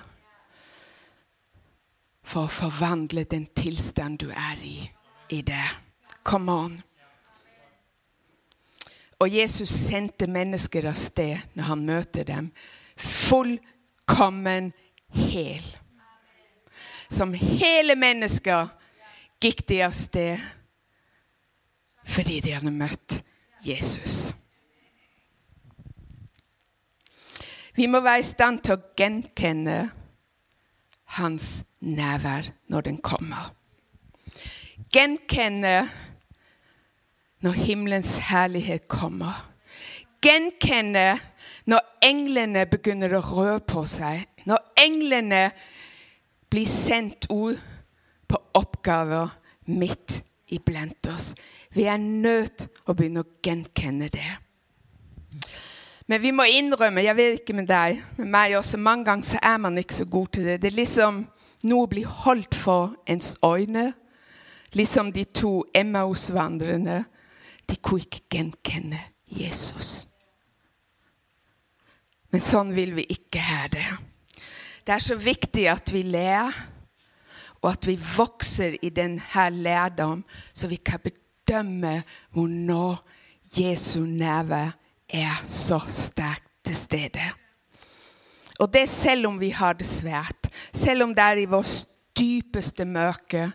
for 2.27 2.47
å 2.47 2.51
forvandle 2.51 3.23
den 3.29 3.47
tilstand 3.55 4.19
du 4.19 4.29
er 4.31 4.59
i 4.63 4.77
i 5.29 5.41
det. 5.41 5.63
Come 6.23 6.51
on. 6.51 6.75
Og 9.19 9.31
Jesus 9.33 9.69
sendte 9.69 10.27
mennesker 10.27 10.85
av 10.91 10.97
sted 10.99 11.39
når 11.57 11.69
han 11.71 11.85
møter 11.87 12.27
dem, 12.27 12.51
fullkommen 12.97 14.71
hel. 15.15 15.65
Som 17.09 17.33
hele 17.33 17.95
mennesker 17.97 18.69
gikk 19.41 19.63
de 19.69 19.81
av 19.87 19.95
sted 19.95 20.43
fordi 22.07 22.39
de 22.43 22.55
hadde 22.55 22.73
møtt 22.73 23.21
Jesus. 23.67 24.33
Vi 27.77 27.85
må 27.85 27.99
være 28.01 28.23
i 28.23 28.25
stand 28.25 28.63
til 28.65 28.77
å 28.77 28.83
gjenkjenne 28.97 29.77
hans 31.19 31.49
nærvær 31.85 32.49
når 32.73 32.87
den 32.87 32.97
kommer. 33.05 33.51
Gjenkjenne 34.93 35.75
når 37.45 37.59
himmelens 37.67 38.15
herlighet 38.31 38.87
kommer. 38.89 39.43
Gjenkjenne 40.25 41.19
når 41.69 41.83
englene 42.07 42.65
begynner 42.71 43.13
å 43.17 43.21
røre 43.27 43.59
på 43.61 43.83
seg. 43.85 44.23
Når 44.49 44.63
englene 44.81 45.43
blir 46.49 46.69
sendt 46.71 47.27
ut 47.29 47.61
på 48.27 48.41
oppgaver 48.57 49.35
midt 49.69 50.21
iblant 50.55 51.11
oss. 51.11 51.33
Vi 51.77 51.85
er 51.85 51.97
nødt 52.01 52.57
til 52.57 52.89
å 52.89 52.93
begynne 52.97 53.21
å 53.21 53.27
gjenkjenne 53.45 54.07
det. 54.09 54.29
Men 56.09 56.21
vi 56.23 56.31
må 56.33 56.47
innrømme, 56.49 57.03
jeg 57.05 57.17
vet 57.17 57.41
ikke 57.41 57.53
med 57.53 57.67
deg, 57.69 57.99
med 58.17 58.31
meg 58.33 58.55
også, 58.57 58.79
mange 58.81 59.05
ganger 59.05 59.27
så 59.27 59.41
er 59.45 59.59
man 59.61 59.77
ikke 59.77 59.97
så 59.99 60.07
god 60.09 60.31
til 60.33 60.47
det. 60.47 60.55
Det 60.63 60.71
er 60.71 60.77
liksom 60.79 61.19
noe 61.69 61.89
blir 61.91 62.07
holdt 62.23 62.57
for 62.57 62.95
ens 63.05 63.35
øyne. 63.45 63.91
Liksom 64.73 65.11
de 65.13 65.25
to 65.29 65.51
Emmaus-vandrerne. 65.75 67.03
De 67.69 67.77
kunne 67.77 68.07
ikke 68.07 68.23
gjenkjenne 68.31 69.03
Jesus. 69.29 70.07
Men 72.31 72.41
sånn 72.43 72.73
vil 72.73 72.95
vi 72.97 73.05
ikke 73.19 73.43
ha 73.43 73.67
det. 73.71 73.85
Det 74.87 74.95
er 74.95 75.03
så 75.03 75.19
viktig 75.19 75.67
at 75.69 75.93
vi 75.93 76.01
ler, 76.07 76.57
og 77.61 77.69
at 77.73 77.85
vi 77.85 77.99
vokser 77.99 78.79
i 78.81 78.89
denne 78.95 79.47
lærdom, 79.59 80.23
så 80.53 80.71
vi 80.71 80.81
kan 80.81 81.03
bedømme 81.47 82.03
hvor 82.31 82.47
nå 82.47 82.95
Jesu 83.57 84.05
nærvær 84.05 84.75
er 85.09 85.43
så 85.47 85.79
sterkt 85.87 86.47
til 86.65 86.75
stede. 86.75 87.23
Og 88.59 88.73
det 88.73 88.89
selv 88.89 89.27
om 89.27 89.39
vi 89.39 89.49
har 89.49 89.73
det 89.73 89.87
svært, 89.87 90.49
selv 90.73 91.03
om 91.03 91.15
det 91.15 91.23
er 91.23 91.37
i 91.37 91.45
vårt 91.45 91.85
dypeste 92.19 92.85
mørke, 92.85 93.51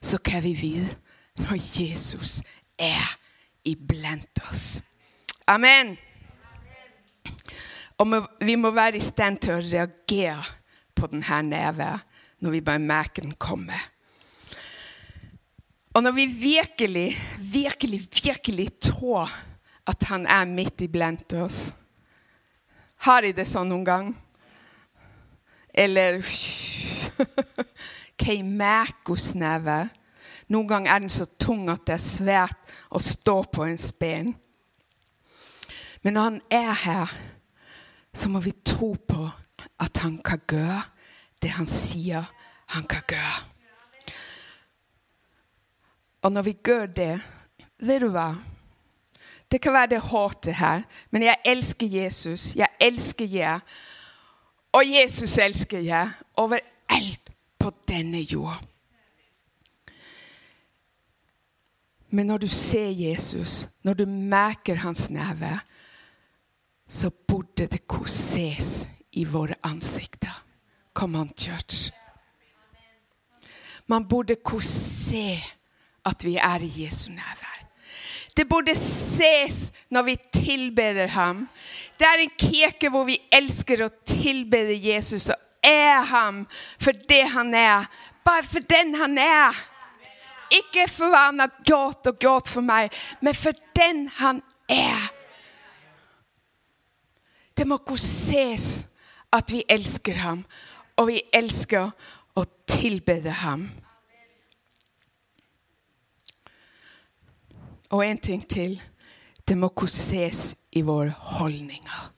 så 0.00 0.18
kan 0.18 0.42
vi 0.42 0.52
vite 0.52 0.96
når 1.36 1.80
Jesus 1.80 2.42
er 2.78 3.16
iblant 3.64 4.40
oss. 4.50 4.82
Amen. 5.46 5.96
Og 7.98 8.28
vi 8.40 8.54
må 8.54 8.70
være 8.70 8.96
i 8.96 9.00
stand 9.00 9.38
til 9.38 9.56
å 9.56 9.62
reagere 9.64 10.44
på 10.94 11.08
denne 11.10 11.42
nærvær 11.48 12.04
når 12.44 12.50
vi 12.50 12.60
bare 12.60 12.78
merker 12.78 13.22
den 13.22 13.34
komme. 13.40 13.74
Og 15.94 16.02
når 16.02 16.12
vi 16.16 16.26
virkelig, 16.26 17.14
virkelig, 17.38 18.00
virkelig 18.24 18.68
tror 18.82 19.30
at 19.86 20.06
han 20.10 20.26
er 20.26 20.44
midt 20.44 20.82
iblant 20.82 21.32
oss 21.38 21.74
Har 23.04 23.22
de 23.22 23.34
det 23.36 23.44
sånn 23.46 23.68
noen 23.68 23.84
gang? 23.86 24.08
Eller 25.70 26.22
Hva 28.24 28.36
merker 28.42 29.20
sneve? 29.20 29.78
Noen 30.50 30.68
ganger 30.70 30.94
er 30.94 31.04
den 31.04 31.12
så 31.12 31.26
tung 31.40 31.68
at 31.70 31.84
det 31.86 31.96
er 31.96 32.02
svært 32.02 32.74
å 32.90 33.00
stå 33.02 33.36
på 33.52 33.64
en 33.66 33.80
spen. 33.80 34.34
Men 36.04 36.16
når 36.16 36.28
han 36.28 36.40
er 36.52 36.72
her, 36.84 37.14
så 38.14 38.30
må 38.30 38.42
vi 38.44 38.52
tro 38.66 38.92
på 38.94 39.24
at 39.80 40.02
han 40.04 40.18
kan 40.24 40.42
gjøre 40.50 40.82
det 41.42 41.54
han 41.56 41.68
sier 41.68 42.28
han 42.74 42.86
kan 42.88 43.04
gjøre. 43.08 43.53
Og 46.24 46.32
når 46.32 46.42
vi 46.42 46.52
gjør 46.64 46.86
det, 46.86 47.14
vet 47.84 48.00
du 48.00 48.08
hva? 48.14 48.30
Det 49.52 49.60
kan 49.60 49.74
være 49.76 49.92
det 49.92 50.00
hårde 50.00 50.52
her, 50.56 50.82
men 51.12 51.22
jeg 51.22 51.36
elsker 51.44 51.86
Jesus. 51.86 52.54
Jeg 52.56 52.68
elsker 52.80 53.28
jeg. 53.28 53.60
Og 54.72 54.82
Jesus 54.88 55.38
elsker 55.38 55.78
jeg 55.84 56.10
overalt 56.40 57.30
på 57.58 57.70
denne 57.88 58.22
jord. 58.24 58.64
Men 62.08 62.26
når 62.26 62.38
du 62.38 62.48
ser 62.48 62.88
Jesus, 62.88 63.68
når 63.82 63.94
du 63.94 64.06
merker 64.06 64.74
hans 64.74 65.10
nærvær, 65.10 65.64
så 66.88 67.10
burde 67.10 67.66
det 67.66 67.86
kunne 67.88 68.08
ses 68.08 68.88
i 69.12 69.24
våre 69.24 69.54
ansikter. 69.62 70.44
Come 70.94 71.18
on, 71.18 71.30
church. 71.36 71.92
Man 73.86 74.08
burde 74.08 74.36
kunne 74.36 74.62
se 74.62 75.42
at 76.04 76.24
vi 76.24 76.36
er 76.36 76.62
i 76.62 76.70
Jesu 76.84 77.10
nærvær. 77.10 77.54
Det 78.36 78.48
burde 78.48 78.74
ses 78.74 79.72
når 79.90 80.02
vi 80.02 80.16
tilbeder 80.34 81.06
ham. 81.06 81.48
Det 81.98 82.06
er 82.06 82.22
en 82.24 82.34
kirke 82.38 82.90
hvor 82.90 83.06
vi 83.06 83.18
elsker 83.32 83.84
å 83.84 83.92
tilbede 84.06 84.74
Jesus 84.74 85.30
og 85.30 85.38
er 85.64 86.02
ham 86.10 86.42
for 86.82 86.96
det 87.08 87.22
han 87.30 87.54
er. 87.54 87.86
Bare 88.24 88.46
for 88.48 88.64
den 88.70 88.94
han 88.98 89.18
er. 89.18 89.54
Ikke 90.54 90.88
for 90.90 91.10
hva 91.10 91.28
han 91.28 91.44
har 91.44 91.54
gjort 91.66 92.10
og 92.10 92.18
gjort 92.20 92.50
for 92.50 92.66
meg, 92.66 92.92
men 93.20 93.34
for 93.34 93.56
den 93.76 94.08
han 94.18 94.42
er. 94.70 95.06
Det 97.54 97.66
må 97.66 97.78
kunne 97.86 98.02
ses 98.02 98.84
at 99.34 99.50
vi 99.50 99.62
elsker 99.70 100.18
ham, 100.22 100.44
og 100.98 101.08
vi 101.10 101.22
elsker 101.34 101.90
å 102.34 102.44
tilbede 102.70 103.32
ham. 103.42 103.66
Og 107.94 108.02
en 108.02 108.18
ting 108.18 108.42
til. 108.50 108.80
Det 109.48 109.54
må 109.58 109.68
kunne 109.76 109.94
ses 109.94 110.54
i 110.74 110.82
våre 110.82 111.12
holdninger. 111.14 112.10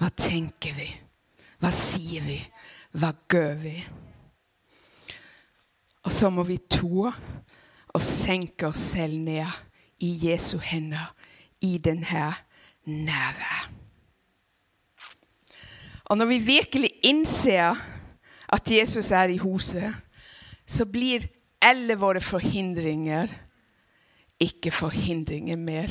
Hva 0.00 0.08
tenker 0.16 0.74
vi? 0.76 0.88
Hva 1.60 1.70
sier 1.72 2.24
vi? 2.24 2.38
Hva 2.96 3.12
gjør 3.30 3.56
vi? 3.62 3.74
Og 6.04 6.12
så 6.12 6.30
må 6.32 6.44
vi 6.48 6.58
tore 6.72 7.12
å 7.94 8.00
senke 8.02 8.68
oss 8.70 8.82
selv 8.94 9.16
ned 9.24 9.48
i 10.04 10.12
Jesu 10.26 10.58
hender 10.64 11.12
i 11.64 11.76
denne 11.82 12.30
nærvær. 12.88 13.68
Og 16.10 16.18
når 16.18 16.26
vi 16.32 16.38
virkelig 16.42 16.90
innser 17.06 17.76
at 18.50 18.72
Jesus 18.72 19.12
er 19.14 19.30
i 19.30 19.38
huset, 19.38 19.94
så 20.66 20.86
blir 20.88 21.28
alle 21.62 21.94
våre 22.00 22.22
forhindringer 22.24 23.30
ikke 24.40 24.70
forhindringer 24.70 25.56
mer. 25.56 25.88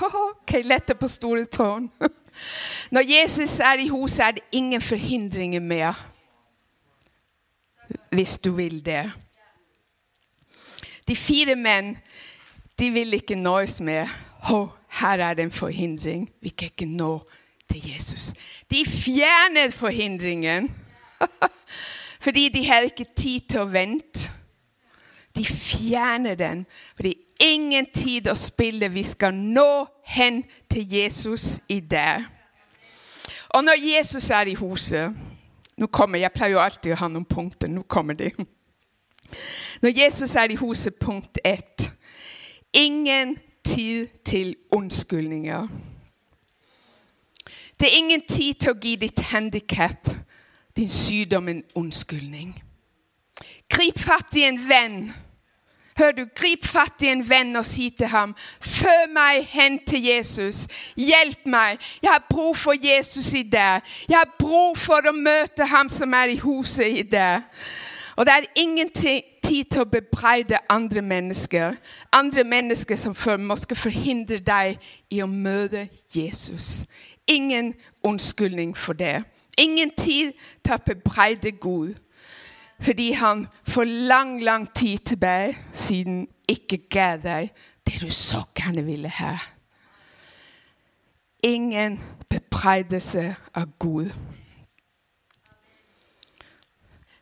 Ok, 0.00 0.52
lette 0.64 0.94
på 0.94 1.08
store 1.08 1.44
tårn. 1.44 1.90
Når 2.94 3.02
Jesus 3.10 3.58
er 3.60 3.78
i 3.78 3.88
huset, 3.88 4.20
er 4.24 4.30
det 4.30 4.42
ingen 4.52 4.80
forhindringer 4.80 5.60
mer. 5.60 6.10
Hvis 8.10 8.38
du 8.38 8.52
vil 8.52 8.84
det. 8.86 9.12
De 11.08 11.16
fire 11.16 11.56
menn 11.56 11.98
de 12.78 12.90
vil 12.90 13.14
ikke 13.14 13.34
nøyes 13.34 13.80
med 13.80 14.08
oh, 14.50 14.68
her 15.00 15.18
er 15.18 15.34
det 15.34 15.42
en 15.42 15.52
forhindring. 15.52 16.30
Vi 16.40 16.48
kan 16.48 16.70
ikke 16.72 16.86
nå 16.86 17.28
til 17.70 17.92
Jesus. 17.92 18.34
De 18.70 18.86
fjerner 18.86 19.70
forhindringen. 19.70 20.74
Fordi 22.24 22.48
de 22.48 22.66
har 22.66 22.80
ikke 22.80 23.06
tid 23.16 23.40
til 23.40 23.60
å 23.60 23.70
vente. 23.70 24.30
De 25.36 25.44
fjerner 25.46 26.34
den 26.34 26.64
fordi 26.96 27.14
ingen 27.40 27.86
tid 27.94 28.28
å 28.28 28.34
spille. 28.34 28.88
Vi 28.92 29.02
skal 29.02 29.34
nå 29.34 29.86
hen 30.04 30.44
til 30.70 30.94
Jesus 30.94 31.60
i 31.68 31.80
det. 31.80 32.24
Og 33.50 33.64
når 33.64 33.80
Jesus 33.82 34.30
er 34.30 34.50
i 34.50 34.54
huset 34.54 35.14
nå 35.80 35.86
kommer, 35.86 36.18
Jeg 36.18 36.32
pleier 36.32 36.52
jo 36.52 36.60
alltid 36.60 36.92
å 36.92 36.96
ha 37.00 37.08
noen 37.08 37.24
punkter. 37.24 37.68
Nå 37.68 37.82
kommer 37.88 38.14
de. 38.14 38.30
Når 39.80 39.90
Jesus 39.96 40.34
er 40.36 40.50
i 40.50 40.58
huset, 40.60 40.98
punkt 41.00 41.38
ett 41.44 41.90
Ingen 42.72 43.38
tid 43.64 44.06
til 44.24 44.56
unnskyldninger. 44.72 45.66
Det 47.80 47.88
er 47.88 47.96
ingen 47.98 48.22
tid 48.28 48.54
til 48.54 48.70
å 48.70 48.78
gi 48.82 48.96
ditt 48.96 49.20
handikap, 49.32 50.10
din 50.76 50.88
sykdom, 50.88 51.48
en 51.48 51.64
unnskyldning. 51.74 52.52
Grip 53.68 53.98
fatt 53.98 54.36
i 54.36 54.44
en 54.44 54.60
venn 54.68 55.12
Hør 56.00 56.12
du, 56.16 56.22
grip 56.34 56.64
fatt 56.64 57.02
i 57.04 57.10
en 57.12 57.20
venn 57.28 57.52
og 57.60 57.64
si 57.68 57.90
til 57.92 58.08
ham, 58.08 58.30
før 58.64 59.02
meg 59.12 59.42
hen 59.52 59.74
til 59.84 60.06
Jesus. 60.08 60.62
Hjelp 60.96 61.44
meg. 61.44 61.76
Jeg 62.00 62.08
har 62.14 62.24
bruk 62.30 62.56
for 62.56 62.72
Jesus 62.72 63.34
i 63.36 63.42
deg. 63.44 63.84
Jeg 64.08 64.16
har 64.16 64.30
bruk 64.38 64.80
for 64.80 65.04
å 65.04 65.12
møte 65.12 65.68
ham 65.68 65.92
som 65.92 66.16
er 66.16 66.32
i 66.32 66.38
huset 66.40 67.02
i 67.02 67.04
deg. 67.04 67.44
Og 68.16 68.24
det 68.26 68.32
er 68.32 68.48
ingen 68.62 68.88
tid 68.96 69.28
til 69.44 69.82
å 69.82 69.90
bebreide 69.92 70.62
andre 70.72 71.02
mennesker. 71.04 71.76
Andre 72.12 72.44
mennesker 72.48 72.96
som 72.96 73.14
skal 73.14 73.76
forhindre 73.76 74.40
deg 74.40 74.80
i 75.10 75.20
å 75.20 75.28
møte 75.28 75.88
Jesus. 76.16 76.86
Ingen 77.28 77.74
unnskyldning 78.04 78.72
for 78.76 78.96
det. 78.96 79.22
Ingen 79.58 79.90
tid 79.90 80.32
til 80.64 80.74
å 80.78 80.84
bebreide 80.86 81.52
Gud. 81.52 82.00
Fordi 82.80 83.12
han 83.12 83.46
for 83.68 83.84
lang, 83.84 84.42
lang 84.42 84.74
tid 84.74 84.98
tilbake 84.98 85.58
siden 85.72 86.28
ikke 86.48 86.78
ga 86.90 87.16
deg 87.20 87.50
det 87.86 88.00
du 88.00 88.08
så 88.10 88.42
gjerne 88.56 88.84
ville 88.84 89.08
ha. 89.08 89.36
Ingen 91.42 92.00
bebreidelse 92.28 93.34
av 93.54 93.68
Gud. 93.78 94.10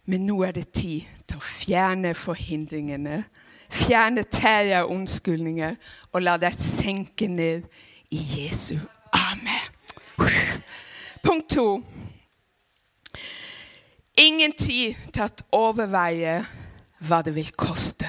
Men 0.04 0.26
nå 0.26 0.42
er 0.42 0.52
det 0.52 0.70
tid 0.72 1.06
til 1.28 1.36
å 1.36 1.44
fjerne 1.44 2.14
forhindringene. 2.16 3.24
Fjerne 3.68 4.22
tære 4.22 4.84
og 4.84 4.94
unnskyldninger 4.94 5.74
og 6.12 6.22
la 6.22 6.38
deg 6.40 6.56
senke 6.56 7.28
ned 7.28 7.66
i 8.10 8.22
Jesu 8.38 8.78
arme. 9.12 9.58
Punkt 11.22 11.50
to. 11.50 11.82
Ingen 14.18 14.52
tid 14.52 14.96
til 15.14 15.28
å 15.28 15.58
overveie 15.70 16.40
hva 17.06 17.20
det 17.22 17.36
vil 17.36 17.50
koste. 17.54 18.08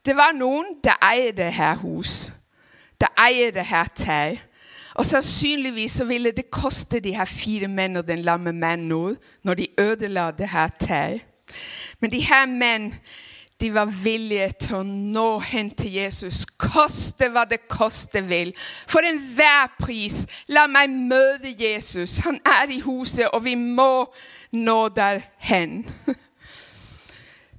Det 0.00 0.14
var 0.16 0.32
noen 0.32 0.78
som 0.80 1.02
eier 1.04 1.34
det 1.36 1.50
her 1.52 1.76
hus, 1.82 2.30
der 2.96 3.12
eier 3.20 3.52
det 3.52 3.66
her 3.68 3.90
tau. 3.92 4.38
Og 4.96 5.06
sannsynligvis 5.06 5.98
så 6.00 6.06
ville 6.08 6.32
det 6.32 6.48
koste 6.50 7.00
de 7.00 7.12
her 7.14 7.28
fire 7.28 7.68
menn 7.68 8.00
og 8.00 8.08
den 8.08 8.24
lamme 8.24 8.52
mannen 8.52 8.88
noe 8.88 9.12
når 9.44 9.60
de 9.60 9.68
ødela 9.78 10.30
det 10.32 10.48
her 10.48 10.72
tau. 10.80 11.20
Men 12.00 12.12
de 12.12 12.22
her 12.24 12.48
menn 12.48 12.94
de 13.60 13.74
var 13.74 13.90
villige 14.04 14.48
til 14.64 14.76
å 14.78 14.82
nå 14.86 15.26
hen 15.44 15.68
til 15.76 15.92
Jesus, 15.98 16.46
koste 16.58 17.28
hva 17.32 17.44
det 17.48 17.62
koste 17.68 18.22
vil. 18.24 18.54
For 18.88 19.04
enhver 19.04 19.68
pris. 19.80 20.22
La 20.48 20.66
meg 20.70 20.90
møte 20.90 21.52
Jesus. 21.58 22.18
Han 22.24 22.40
er 22.46 22.72
i 22.72 22.80
huset, 22.84 23.28
og 23.28 23.44
vi 23.44 23.54
må 23.60 24.06
nå 24.56 24.78
der 24.96 25.22
hen. 25.44 25.84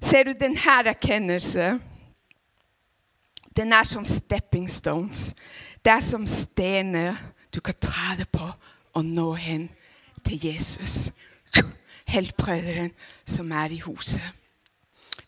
Ser 0.02 0.26
du 0.26 0.34
denne 0.34 0.58
erkjennelsen? 0.58 1.80
Den 3.56 3.72
er 3.72 3.84
som 3.84 4.04
stepping 4.08 4.70
stones. 4.70 5.34
Det 5.84 5.92
er 5.92 6.00
som 6.00 6.26
stener 6.26 7.16
du 7.54 7.60
kan 7.60 7.74
træde 7.80 8.24
på 8.32 8.48
og 8.94 9.04
nå 9.04 9.32
hen 9.34 9.68
til 10.24 10.46
Jesus. 10.46 11.12
Helbrederen 12.08 12.90
som 13.26 13.52
er 13.52 13.72
i 13.72 13.78
huset. 13.78 14.41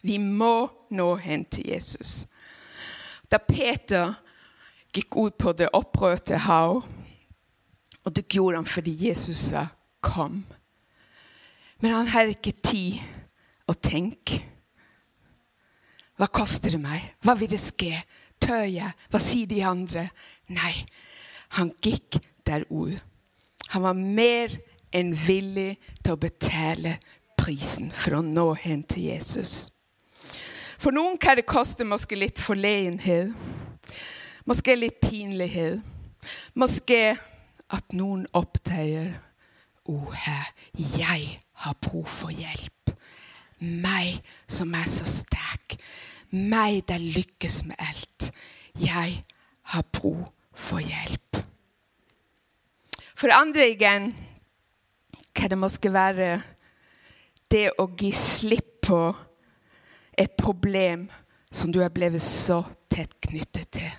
Vi 0.05 0.19
må 0.21 0.69
nå 0.93 1.15
hen 1.17 1.47
til 1.49 1.71
Jesus. 1.73 2.27
Da 3.31 3.41
Peter 3.41 4.19
gikk 4.95 5.17
ut 5.17 5.39
på 5.41 5.55
det 5.57 5.73
opprørte 5.75 6.39
hav, 6.45 6.83
og 8.05 8.13
det 8.15 8.29
gjorde 8.29 8.61
han 8.61 8.69
fordi 8.69 9.09
Jesus 9.09 9.37
sa 9.51 9.67
'kom'. 10.03 10.45
Men 11.81 11.91
han 11.91 12.07
hadde 12.07 12.37
ikke 12.37 12.61
tid 12.63 13.01
å 13.69 13.73
tenke. 13.73 14.43
Hva 16.17 16.27
koster 16.27 16.71
det 16.71 16.81
meg? 16.81 17.15
Hva 17.25 17.35
vil 17.35 17.51
det 17.51 17.61
skje? 17.61 18.03
Tør 18.41 18.65
jeg? 18.65 18.93
Hva 19.11 19.19
sier 19.19 19.47
de 19.47 19.65
andre? 19.65 20.11
Nei, 20.49 20.87
han 21.49 21.73
gikk 21.83 22.21
der 22.47 22.65
ut. 22.71 23.03
Han 23.69 23.83
var 23.83 23.93
mer 23.95 24.53
enn 24.93 25.15
villig 25.27 25.79
til 26.05 26.13
å 26.13 26.21
betale 26.21 26.99
prisen 27.37 27.91
for 27.93 28.21
å 28.21 28.23
nå 28.23 28.53
hen 28.55 28.83
til 28.83 29.03
Jesus. 29.03 29.74
For 30.85 30.93
noen 30.93 31.15
kan 31.17 31.39
det 31.39 31.47
koste 31.49 31.87
måske 31.89 32.17
litt 32.19 32.37
forlegenhet. 32.45 33.33
Måske 34.45 34.75
litt 34.77 34.99
pinlighet. 35.01 35.81
Måske 36.53 37.15
at 37.73 37.97
noen 37.97 38.27
oppdager 38.37 39.15
Å, 39.85 39.93
oh, 39.93 40.13
her, 40.17 40.47
jeg 40.73 41.25
har 41.61 41.75
bruk 41.85 42.09
for 42.09 42.33
hjelp. 42.33 42.93
Meg 43.61 44.23
som 44.49 44.73
er 44.77 44.87
så 44.89 45.05
sterk. 45.05 45.77
Meg 46.33 46.87
der 46.89 47.01
lykkes 47.01 47.59
med 47.69 47.77
alt. 47.85 48.31
Jeg 48.81 49.19
har 49.73 49.85
bruk 49.93 50.33
for 50.57 50.81
hjelp. 50.81 51.43
For 53.13 53.33
andre 53.33 53.69
igjen 53.75 54.15
kan 55.37 55.53
det 55.53 55.61
måske 55.61 55.93
være 55.93 56.31
det 57.53 57.71
å 57.77 57.89
gi 57.93 58.13
slipp 58.17 58.89
på 58.89 59.03
et 60.19 60.37
problem 60.39 61.09
som 61.53 61.73
du 61.73 61.81
er 61.83 61.93
blitt 61.95 62.23
så 62.23 62.63
tett 62.91 63.15
knyttet 63.21 63.71
til. 63.79 63.91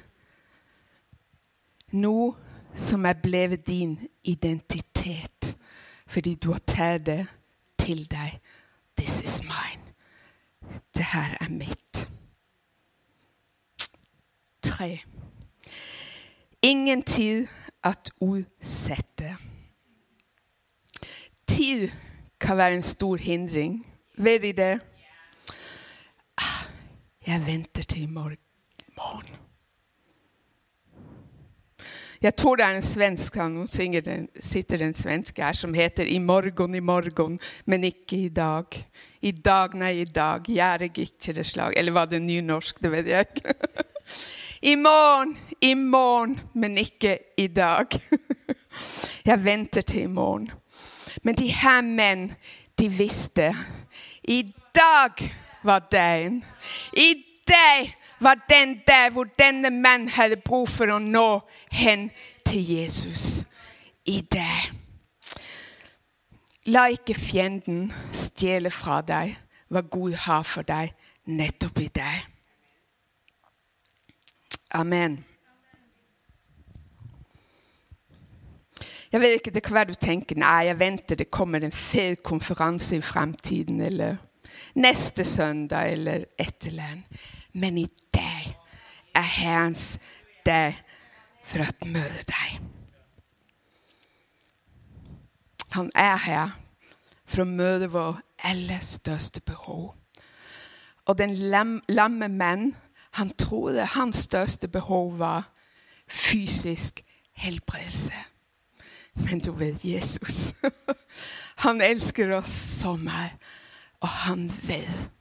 Noe 1.96 2.34
som 2.76 3.06
er 3.06 3.20
blitt 3.24 3.68
din 3.68 3.98
identitet 4.24 5.56
fordi 6.06 6.36
du 6.36 6.52
har 6.52 6.62
tatt 6.68 7.06
det 7.08 7.26
til 7.82 8.06
deg. 8.12 8.40
This 8.98 9.22
is 9.22 9.42
mine. 9.44 9.82
Det 10.96 11.04
her 11.04 11.38
er 11.42 11.50
mitt. 11.50 12.10
Tre. 14.62 15.02
Ingen 16.62 17.04
tid 17.04 17.48
at 17.84 18.12
utsette. 18.22 19.36
Tid 21.48 21.90
kan 22.40 22.58
være 22.58 22.76
en 22.76 22.82
stor 22.82 23.16
hindring. 23.16 23.86
Vet 24.18 24.42
de 24.42 24.54
det? 24.54 24.82
Jeg 27.28 27.42
venter 27.48 27.84
til 27.84 28.04
i 28.04 28.06
morgen. 28.06 28.38
Jeg 32.22 32.36
tror 32.36 32.56
det 32.56 32.66
er 32.66 32.76
en 32.76 32.82
svensk 32.82 33.38
synger 33.68 34.02
den, 34.02 34.28
sitter 34.40 34.78
den 34.78 34.88
en 34.88 34.94
svensk 34.94 35.38
her 35.38 35.54
som 35.54 35.74
heter 35.74 36.06
'I 36.06 36.18
morgen, 36.20 36.76
i 36.76 36.80
morgen, 36.80 37.40
men 37.66 37.84
ikke 37.84 38.18
i 38.18 38.30
dag'. 38.30 38.84
I 39.22 39.32
dag, 39.32 39.74
nei, 39.74 40.02
i 40.02 40.06
dag 40.06 40.44
gjør 40.44 40.80
jeg 40.80 40.98
ikke 40.98 41.34
det 41.34 41.46
slag. 41.46 41.74
Eller 41.78 41.92
var 41.92 42.06
det 42.06 42.22
nynorsk? 42.22 42.82
Det 42.82 42.92
vet 42.92 43.08
jeg 43.08 43.20
ikke. 43.20 43.54
I 44.72 44.76
morgen, 44.76 45.38
i 45.62 45.74
morgen, 45.74 46.40
men 46.54 46.78
ikke 46.78 47.20
i 47.38 47.48
dag. 47.48 47.86
Jeg 49.26 49.44
venter 49.44 49.82
til 49.82 50.02
i 50.02 50.08
morgen. 50.08 50.52
Men 51.24 51.36
de 51.36 51.48
her 51.48 51.82
menn, 51.82 52.36
de 52.80 52.90
visste. 52.90 53.56
I 54.24 54.54
dag 54.76 55.36
var 55.66 55.80
dagen. 55.92 56.44
I 56.94 57.14
dag 57.48 57.96
var 58.20 58.46
den 58.50 58.82
dag 58.88 59.12
hvor 59.12 59.28
denne 59.40 59.70
mannen 59.70 60.10
hadde 60.10 60.38
bruk 60.38 60.70
for 60.70 60.92
å 60.94 61.00
nå 61.00 61.42
hen 61.72 62.10
til 62.46 62.72
Jesus. 62.72 63.46
I 64.06 64.22
dag. 64.22 64.72
La 66.66 66.88
ikke 66.90 67.14
fienden 67.14 67.92
stjele 68.14 68.72
fra 68.74 69.02
deg 69.06 69.36
hva 69.70 69.82
Gud 69.82 70.14
har 70.26 70.46
for 70.46 70.66
deg 70.66 70.94
nettopp 71.26 71.82
i 71.82 71.90
deg. 71.94 72.26
Amen. 74.76 75.24
Jeg 79.12 79.22
vet 79.22 79.34
ikke, 79.34 79.52
Det 79.52 79.64
kan 79.64 79.74
være 79.74 79.94
du 79.94 79.94
tenker 79.94 80.36
nei, 80.36 80.66
jeg 80.68 80.80
venter 80.80 81.16
det 81.16 81.32
kommer 81.32 81.64
en 81.64 81.72
fet 81.72 82.24
konferanse 82.24 82.98
i 82.98 83.02
fremtiden. 83.02 83.82
Eller 83.82 84.18
neste 84.76 85.24
søndag, 85.24 85.92
eller 85.92 86.26
et 86.40 86.68
eller 86.68 86.84
annet. 86.84 87.26
Men 87.54 87.78
i 87.78 87.88
dag 88.14 88.56
er 89.16 89.22
Herrens 89.22 90.00
dag 90.46 90.76
for 91.46 91.64
å 91.64 91.88
møte 91.88 92.26
deg. 92.30 92.60
Han 95.76 95.92
er 95.96 96.18
her 96.24 96.56
for 97.26 97.44
å 97.44 97.50
møte 97.50 97.90
vår 97.92 98.22
aller 98.48 98.84
største 98.84 99.42
behov. 99.44 99.94
Og 101.06 101.18
den 101.18 101.36
lam, 101.52 101.82
lamme 101.90 102.30
menn, 102.32 102.74
han 103.16 103.32
trodde 103.40 103.86
hans 103.96 104.26
største 104.28 104.68
behov 104.68 105.18
var 105.20 105.50
fysisk 106.08 107.02
helbredelse. 107.36 108.14
Men 109.16 109.40
du 109.40 109.52
vet 109.52 109.86
Jesus. 109.86 110.54
Han 111.64 111.82
elsker 111.82 112.34
oss 112.36 112.52
så 112.52 112.96
mye, 113.00 113.32
og 114.00 114.08
han 114.08 114.48
vet. 114.68 115.12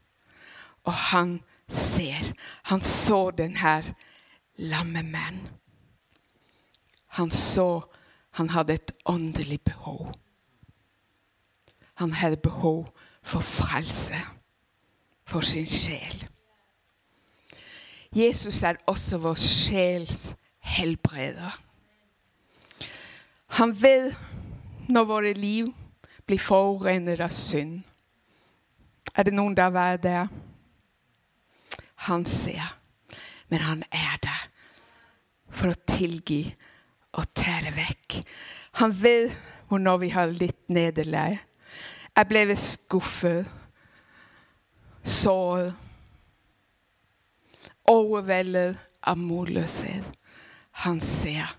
Og 0.85 0.93
han 0.93 1.41
ser. 1.69 2.33
Han 2.63 2.81
så 2.81 3.31
den 3.31 3.57
her. 3.57 3.95
Han 7.09 7.31
så 7.31 7.83
han 8.35 8.51
hadde 8.51 8.73
et 8.73 8.93
åndelig 9.07 9.61
behov. 9.61 10.15
Han 11.95 12.13
hadde 12.13 12.37
behov 12.37 12.95
for 13.23 13.41
frelse 13.41 14.19
for 15.25 15.41
sin 15.41 15.67
sjel. 15.67 16.29
Jesus 18.15 18.63
er 18.63 18.75
også 18.87 19.19
vår 19.19 19.35
sjels 19.35 20.37
helbreder. 20.59 21.61
Han 23.47 23.83
vet 23.83 24.17
når 24.89 25.05
våre 25.05 25.33
liv 25.33 25.71
blir 26.27 26.39
forurennet 26.39 27.21
av 27.21 27.31
synd. 27.31 27.83
Er 29.15 29.27
det 29.27 29.35
noen 29.35 29.55
der 29.57 29.77
er 29.79 29.97
der? 29.97 30.29
Han 32.09 32.25
ser, 32.27 32.77
men 33.49 33.61
han 33.61 33.85
er 33.91 34.19
der 34.23 34.47
for 35.55 35.71
å 35.71 35.81
tilgi 35.89 36.55
og 37.15 37.29
det 37.39 37.73
vekk. 37.77 38.21
Han 38.81 38.95
vet 39.03 39.37
når 39.75 39.99
vi 39.99 40.09
har 40.15 40.31
litt 40.31 40.69
nederlag. 40.71 41.39
Jeg 42.15 42.29
ble 42.31 42.55
skuffet, 42.55 43.49
såret, 45.03 45.75
overveldet 47.91 48.79
av 49.03 49.19
motløshet. 49.19 50.07
Han 50.85 51.01
ser 51.03 51.51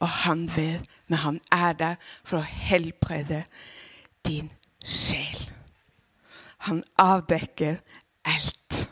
og 0.00 0.08
han 0.08 0.46
vet, 0.56 0.88
men 1.06 1.18
han 1.18 1.40
er 1.52 1.72
der 1.76 1.96
for 2.24 2.40
å 2.40 2.48
helbrede 2.48 3.44
din 4.24 4.48
sjel. 4.84 5.50
Han 6.66 6.82
avdekker 6.98 7.78
alt. 8.24 8.88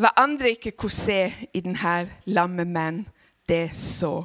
Hva 0.00 0.12
andre 0.16 0.54
ikke 0.54 0.72
kunne 0.72 0.96
se 0.96 1.18
i 1.54 1.60
denne 1.60 1.96
lamme 2.24 2.64
menn, 2.64 3.02
det 3.48 3.76
så 3.76 4.22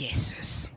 Jesus. 0.00 0.70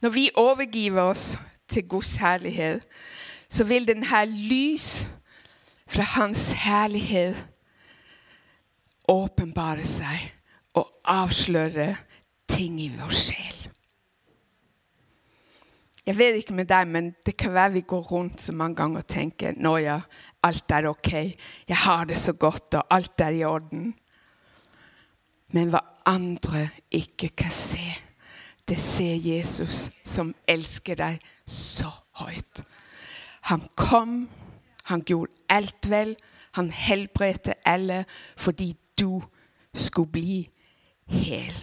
Når 0.00 0.10
vi 0.10 0.30
overgiver 0.34 1.02
oss 1.02 1.38
til 1.68 1.88
Guds 1.88 2.16
herlighet, 2.16 2.80
så 3.48 3.64
vil 3.64 3.86
denne 3.86 4.24
lys 4.26 5.10
fra 5.86 6.02
Hans 6.02 6.48
herlighet 6.64 7.36
åpenbare 9.10 9.84
seg 9.86 10.30
og 10.78 10.86
avsløre 11.04 11.96
ting 12.48 12.80
i 12.80 12.90
vår 12.94 13.14
sjel. 13.14 13.59
Jeg 16.06 16.16
vet 16.16 16.38
ikke 16.40 16.56
med 16.56 16.68
deg, 16.70 16.88
men 16.88 17.10
det 17.26 17.36
kan 17.36 17.52
være 17.54 17.74
vi 17.76 17.80
går 17.88 18.06
rundt 18.08 18.40
så 18.40 18.52
mange 18.56 18.78
ganger 18.80 19.02
og 19.02 19.08
tenker 19.10 19.56
nå 19.60 19.74
ja, 19.84 19.98
alt 20.42 20.72
er 20.72 20.88
ok, 20.88 21.12
jeg 21.68 21.76
har 21.84 22.06
det 22.08 22.16
så 22.16 22.32
godt, 22.32 22.74
og 22.74 22.86
alt 22.90 23.20
er 23.20 23.36
i 23.36 23.44
orden. 23.44 23.92
Men 25.52 25.72
hva 25.72 25.82
andre 26.08 26.68
ikke 26.90 27.28
kan 27.36 27.52
se, 27.52 27.84
det 28.68 28.78
ser 28.80 29.18
Jesus 29.18 29.90
som 30.06 30.32
elsker 30.48 30.96
deg 30.96 31.18
så 31.46 31.90
høyt. 32.22 32.62
Han 33.50 33.64
kom, 33.76 34.28
han 34.88 35.02
gjorde 35.06 35.32
alt 35.50 35.90
vel, 35.90 36.14
han 36.56 36.70
helbredte 36.70 37.54
alle 37.66 38.04
fordi 38.36 38.72
du 38.98 39.20
skulle 39.74 40.12
bli 40.12 40.38
hel. 41.10 41.54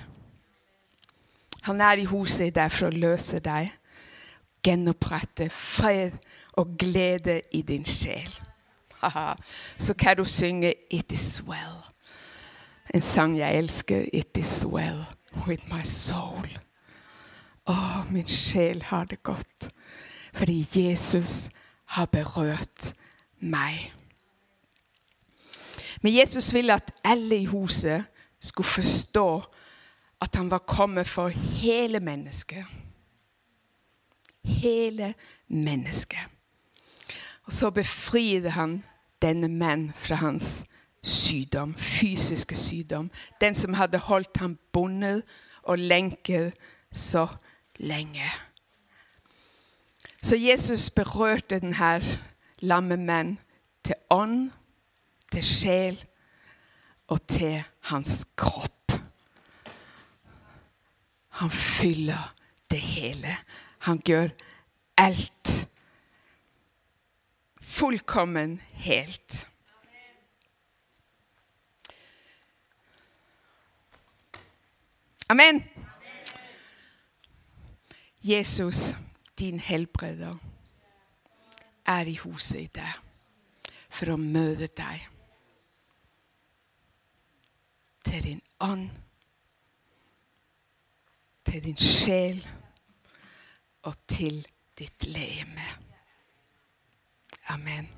Han 1.68 1.82
er 1.82 2.00
i 2.00 2.08
huset 2.08 2.56
der 2.56 2.72
for 2.72 2.88
å 2.88 2.96
løse 2.96 3.40
deg, 3.44 3.72
gjenopprette 4.64 5.50
fred 5.50 6.12
og 6.54 6.78
glede 6.80 7.42
i 7.52 7.62
din 7.62 7.86
sjel. 7.86 8.40
Så 9.78 9.94
kan 9.94 10.18
du 10.18 10.24
synge 10.24 10.74
'It 10.92 11.12
is 11.12 11.44
well'. 11.48 11.92
En 12.94 13.02
sang 13.02 13.38
jeg 13.38 13.58
elsker. 13.58 14.06
'It 14.14 14.38
is 14.38 14.66
well 14.66 15.06
with 15.48 15.64
my 15.74 15.82
soul'. 15.84 16.60
Å, 17.68 18.04
min 18.10 18.28
sjel 18.28 18.84
har 18.84 19.04
det 19.04 19.24
godt, 19.24 19.70
fordi 20.34 20.66
Jesus 20.76 21.50
har 21.86 22.06
berørt 22.06 22.94
meg. 23.40 23.94
Men 26.02 26.16
Jesus 26.16 26.54
ville 26.54 26.74
at 26.74 26.92
alle 27.04 27.38
i 27.38 27.46
huset 27.46 28.06
skulle 28.40 28.68
forstå 28.68 29.44
at 30.22 30.36
han 30.36 30.52
var 30.52 30.58
kommet 30.58 31.08
for 31.08 31.28
hele 31.28 32.00
mennesket. 32.00 32.66
Hele 34.48 35.14
mennesket. 35.48 36.24
Og 37.48 37.54
så 37.54 37.70
befriede 37.72 38.50
han 38.56 38.82
denne 39.22 39.48
menn 39.48 39.92
fra 39.96 40.20
hans 40.20 40.66
sykdom, 41.04 41.76
fysiske 41.76 42.56
sykdom. 42.56 43.12
Den 43.42 43.56
som 43.56 43.74
hadde 43.74 43.98
holdt 43.98 44.38
ham 44.38 44.58
bundet 44.74 45.24
og 45.64 45.80
lenket 45.80 46.54
så 46.92 47.28
lenge. 47.80 48.28
Så 50.24 50.36
Jesus 50.36 50.90
berørte 50.90 51.60
denne 51.60 52.02
lamme 52.60 52.98
menn 52.98 53.38
til 53.84 53.96
ånd, 54.10 54.50
til 55.32 55.44
sjel 55.44 56.00
og 57.08 57.22
til 57.28 57.62
hans 57.92 58.26
kropp. 58.36 58.92
Han 61.38 61.50
fyller 61.54 62.34
det 62.72 62.80
hele. 62.82 63.38
Han 63.86 64.02
gjør 64.06 64.30
alt 64.98 65.68
fullkommen 67.62 68.62
helt. 68.74 69.48
Amen. 75.30 75.64
Jesus, 78.24 78.96
din 79.40 79.60
helbreder, 79.60 80.36
er 81.86 82.06
i 82.06 82.16
huset 82.16 82.60
i 82.60 82.70
dag 82.76 82.96
for 83.90 84.14
å 84.14 84.18
møte 84.20 84.68
deg. 84.78 85.06
Til 88.08 88.24
din 88.24 88.42
ånd, 88.64 88.90
til 91.48 91.64
din 91.64 91.80
sjel 91.80 92.42
og 93.88 93.94
til 94.08 94.48
ditt 94.80 95.08
legeme. 95.08 95.66
Amen. 97.48 97.90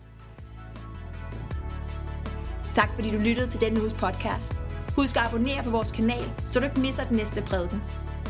Tak 2.75 2.89
fordi 2.95 3.12
du 3.12 3.17
lyttede 3.17 3.49
til 3.52 3.62
denne 3.62 3.82
uges 3.82 3.93
podcast. 3.93 4.54
Husk 4.95 5.15
at 5.15 5.23
abonnere 5.23 5.63
på 5.63 5.69
vores 5.69 5.91
kanal, 5.91 6.32
så 6.52 6.60
du 6.60 6.65
ikke 6.65 6.80
misser 6.80 7.08
den 7.08 7.17
næste 7.17 7.41
prædiken. 7.41 7.82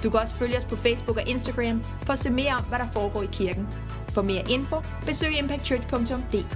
Du 0.04 0.10
kan 0.10 0.19
også 0.19 0.36
følge 0.36 0.58
os 0.58 0.65
på 0.65 0.76
Facebook 0.76 1.17
og 1.17 1.28
Instagram 1.28 1.84
for 1.84 2.13
at 2.13 2.19
se 2.19 2.30
mere 2.30 2.54
om, 2.54 2.63
hvad 2.63 2.80
der 2.80 2.91
foregår 2.93 3.24
i 3.24 3.30
kirken. 3.32 3.67
For 4.10 4.22
mere 4.22 4.43
info, 4.50 4.76
besøg 5.06 5.38
impactchurch.dk. 5.38 6.56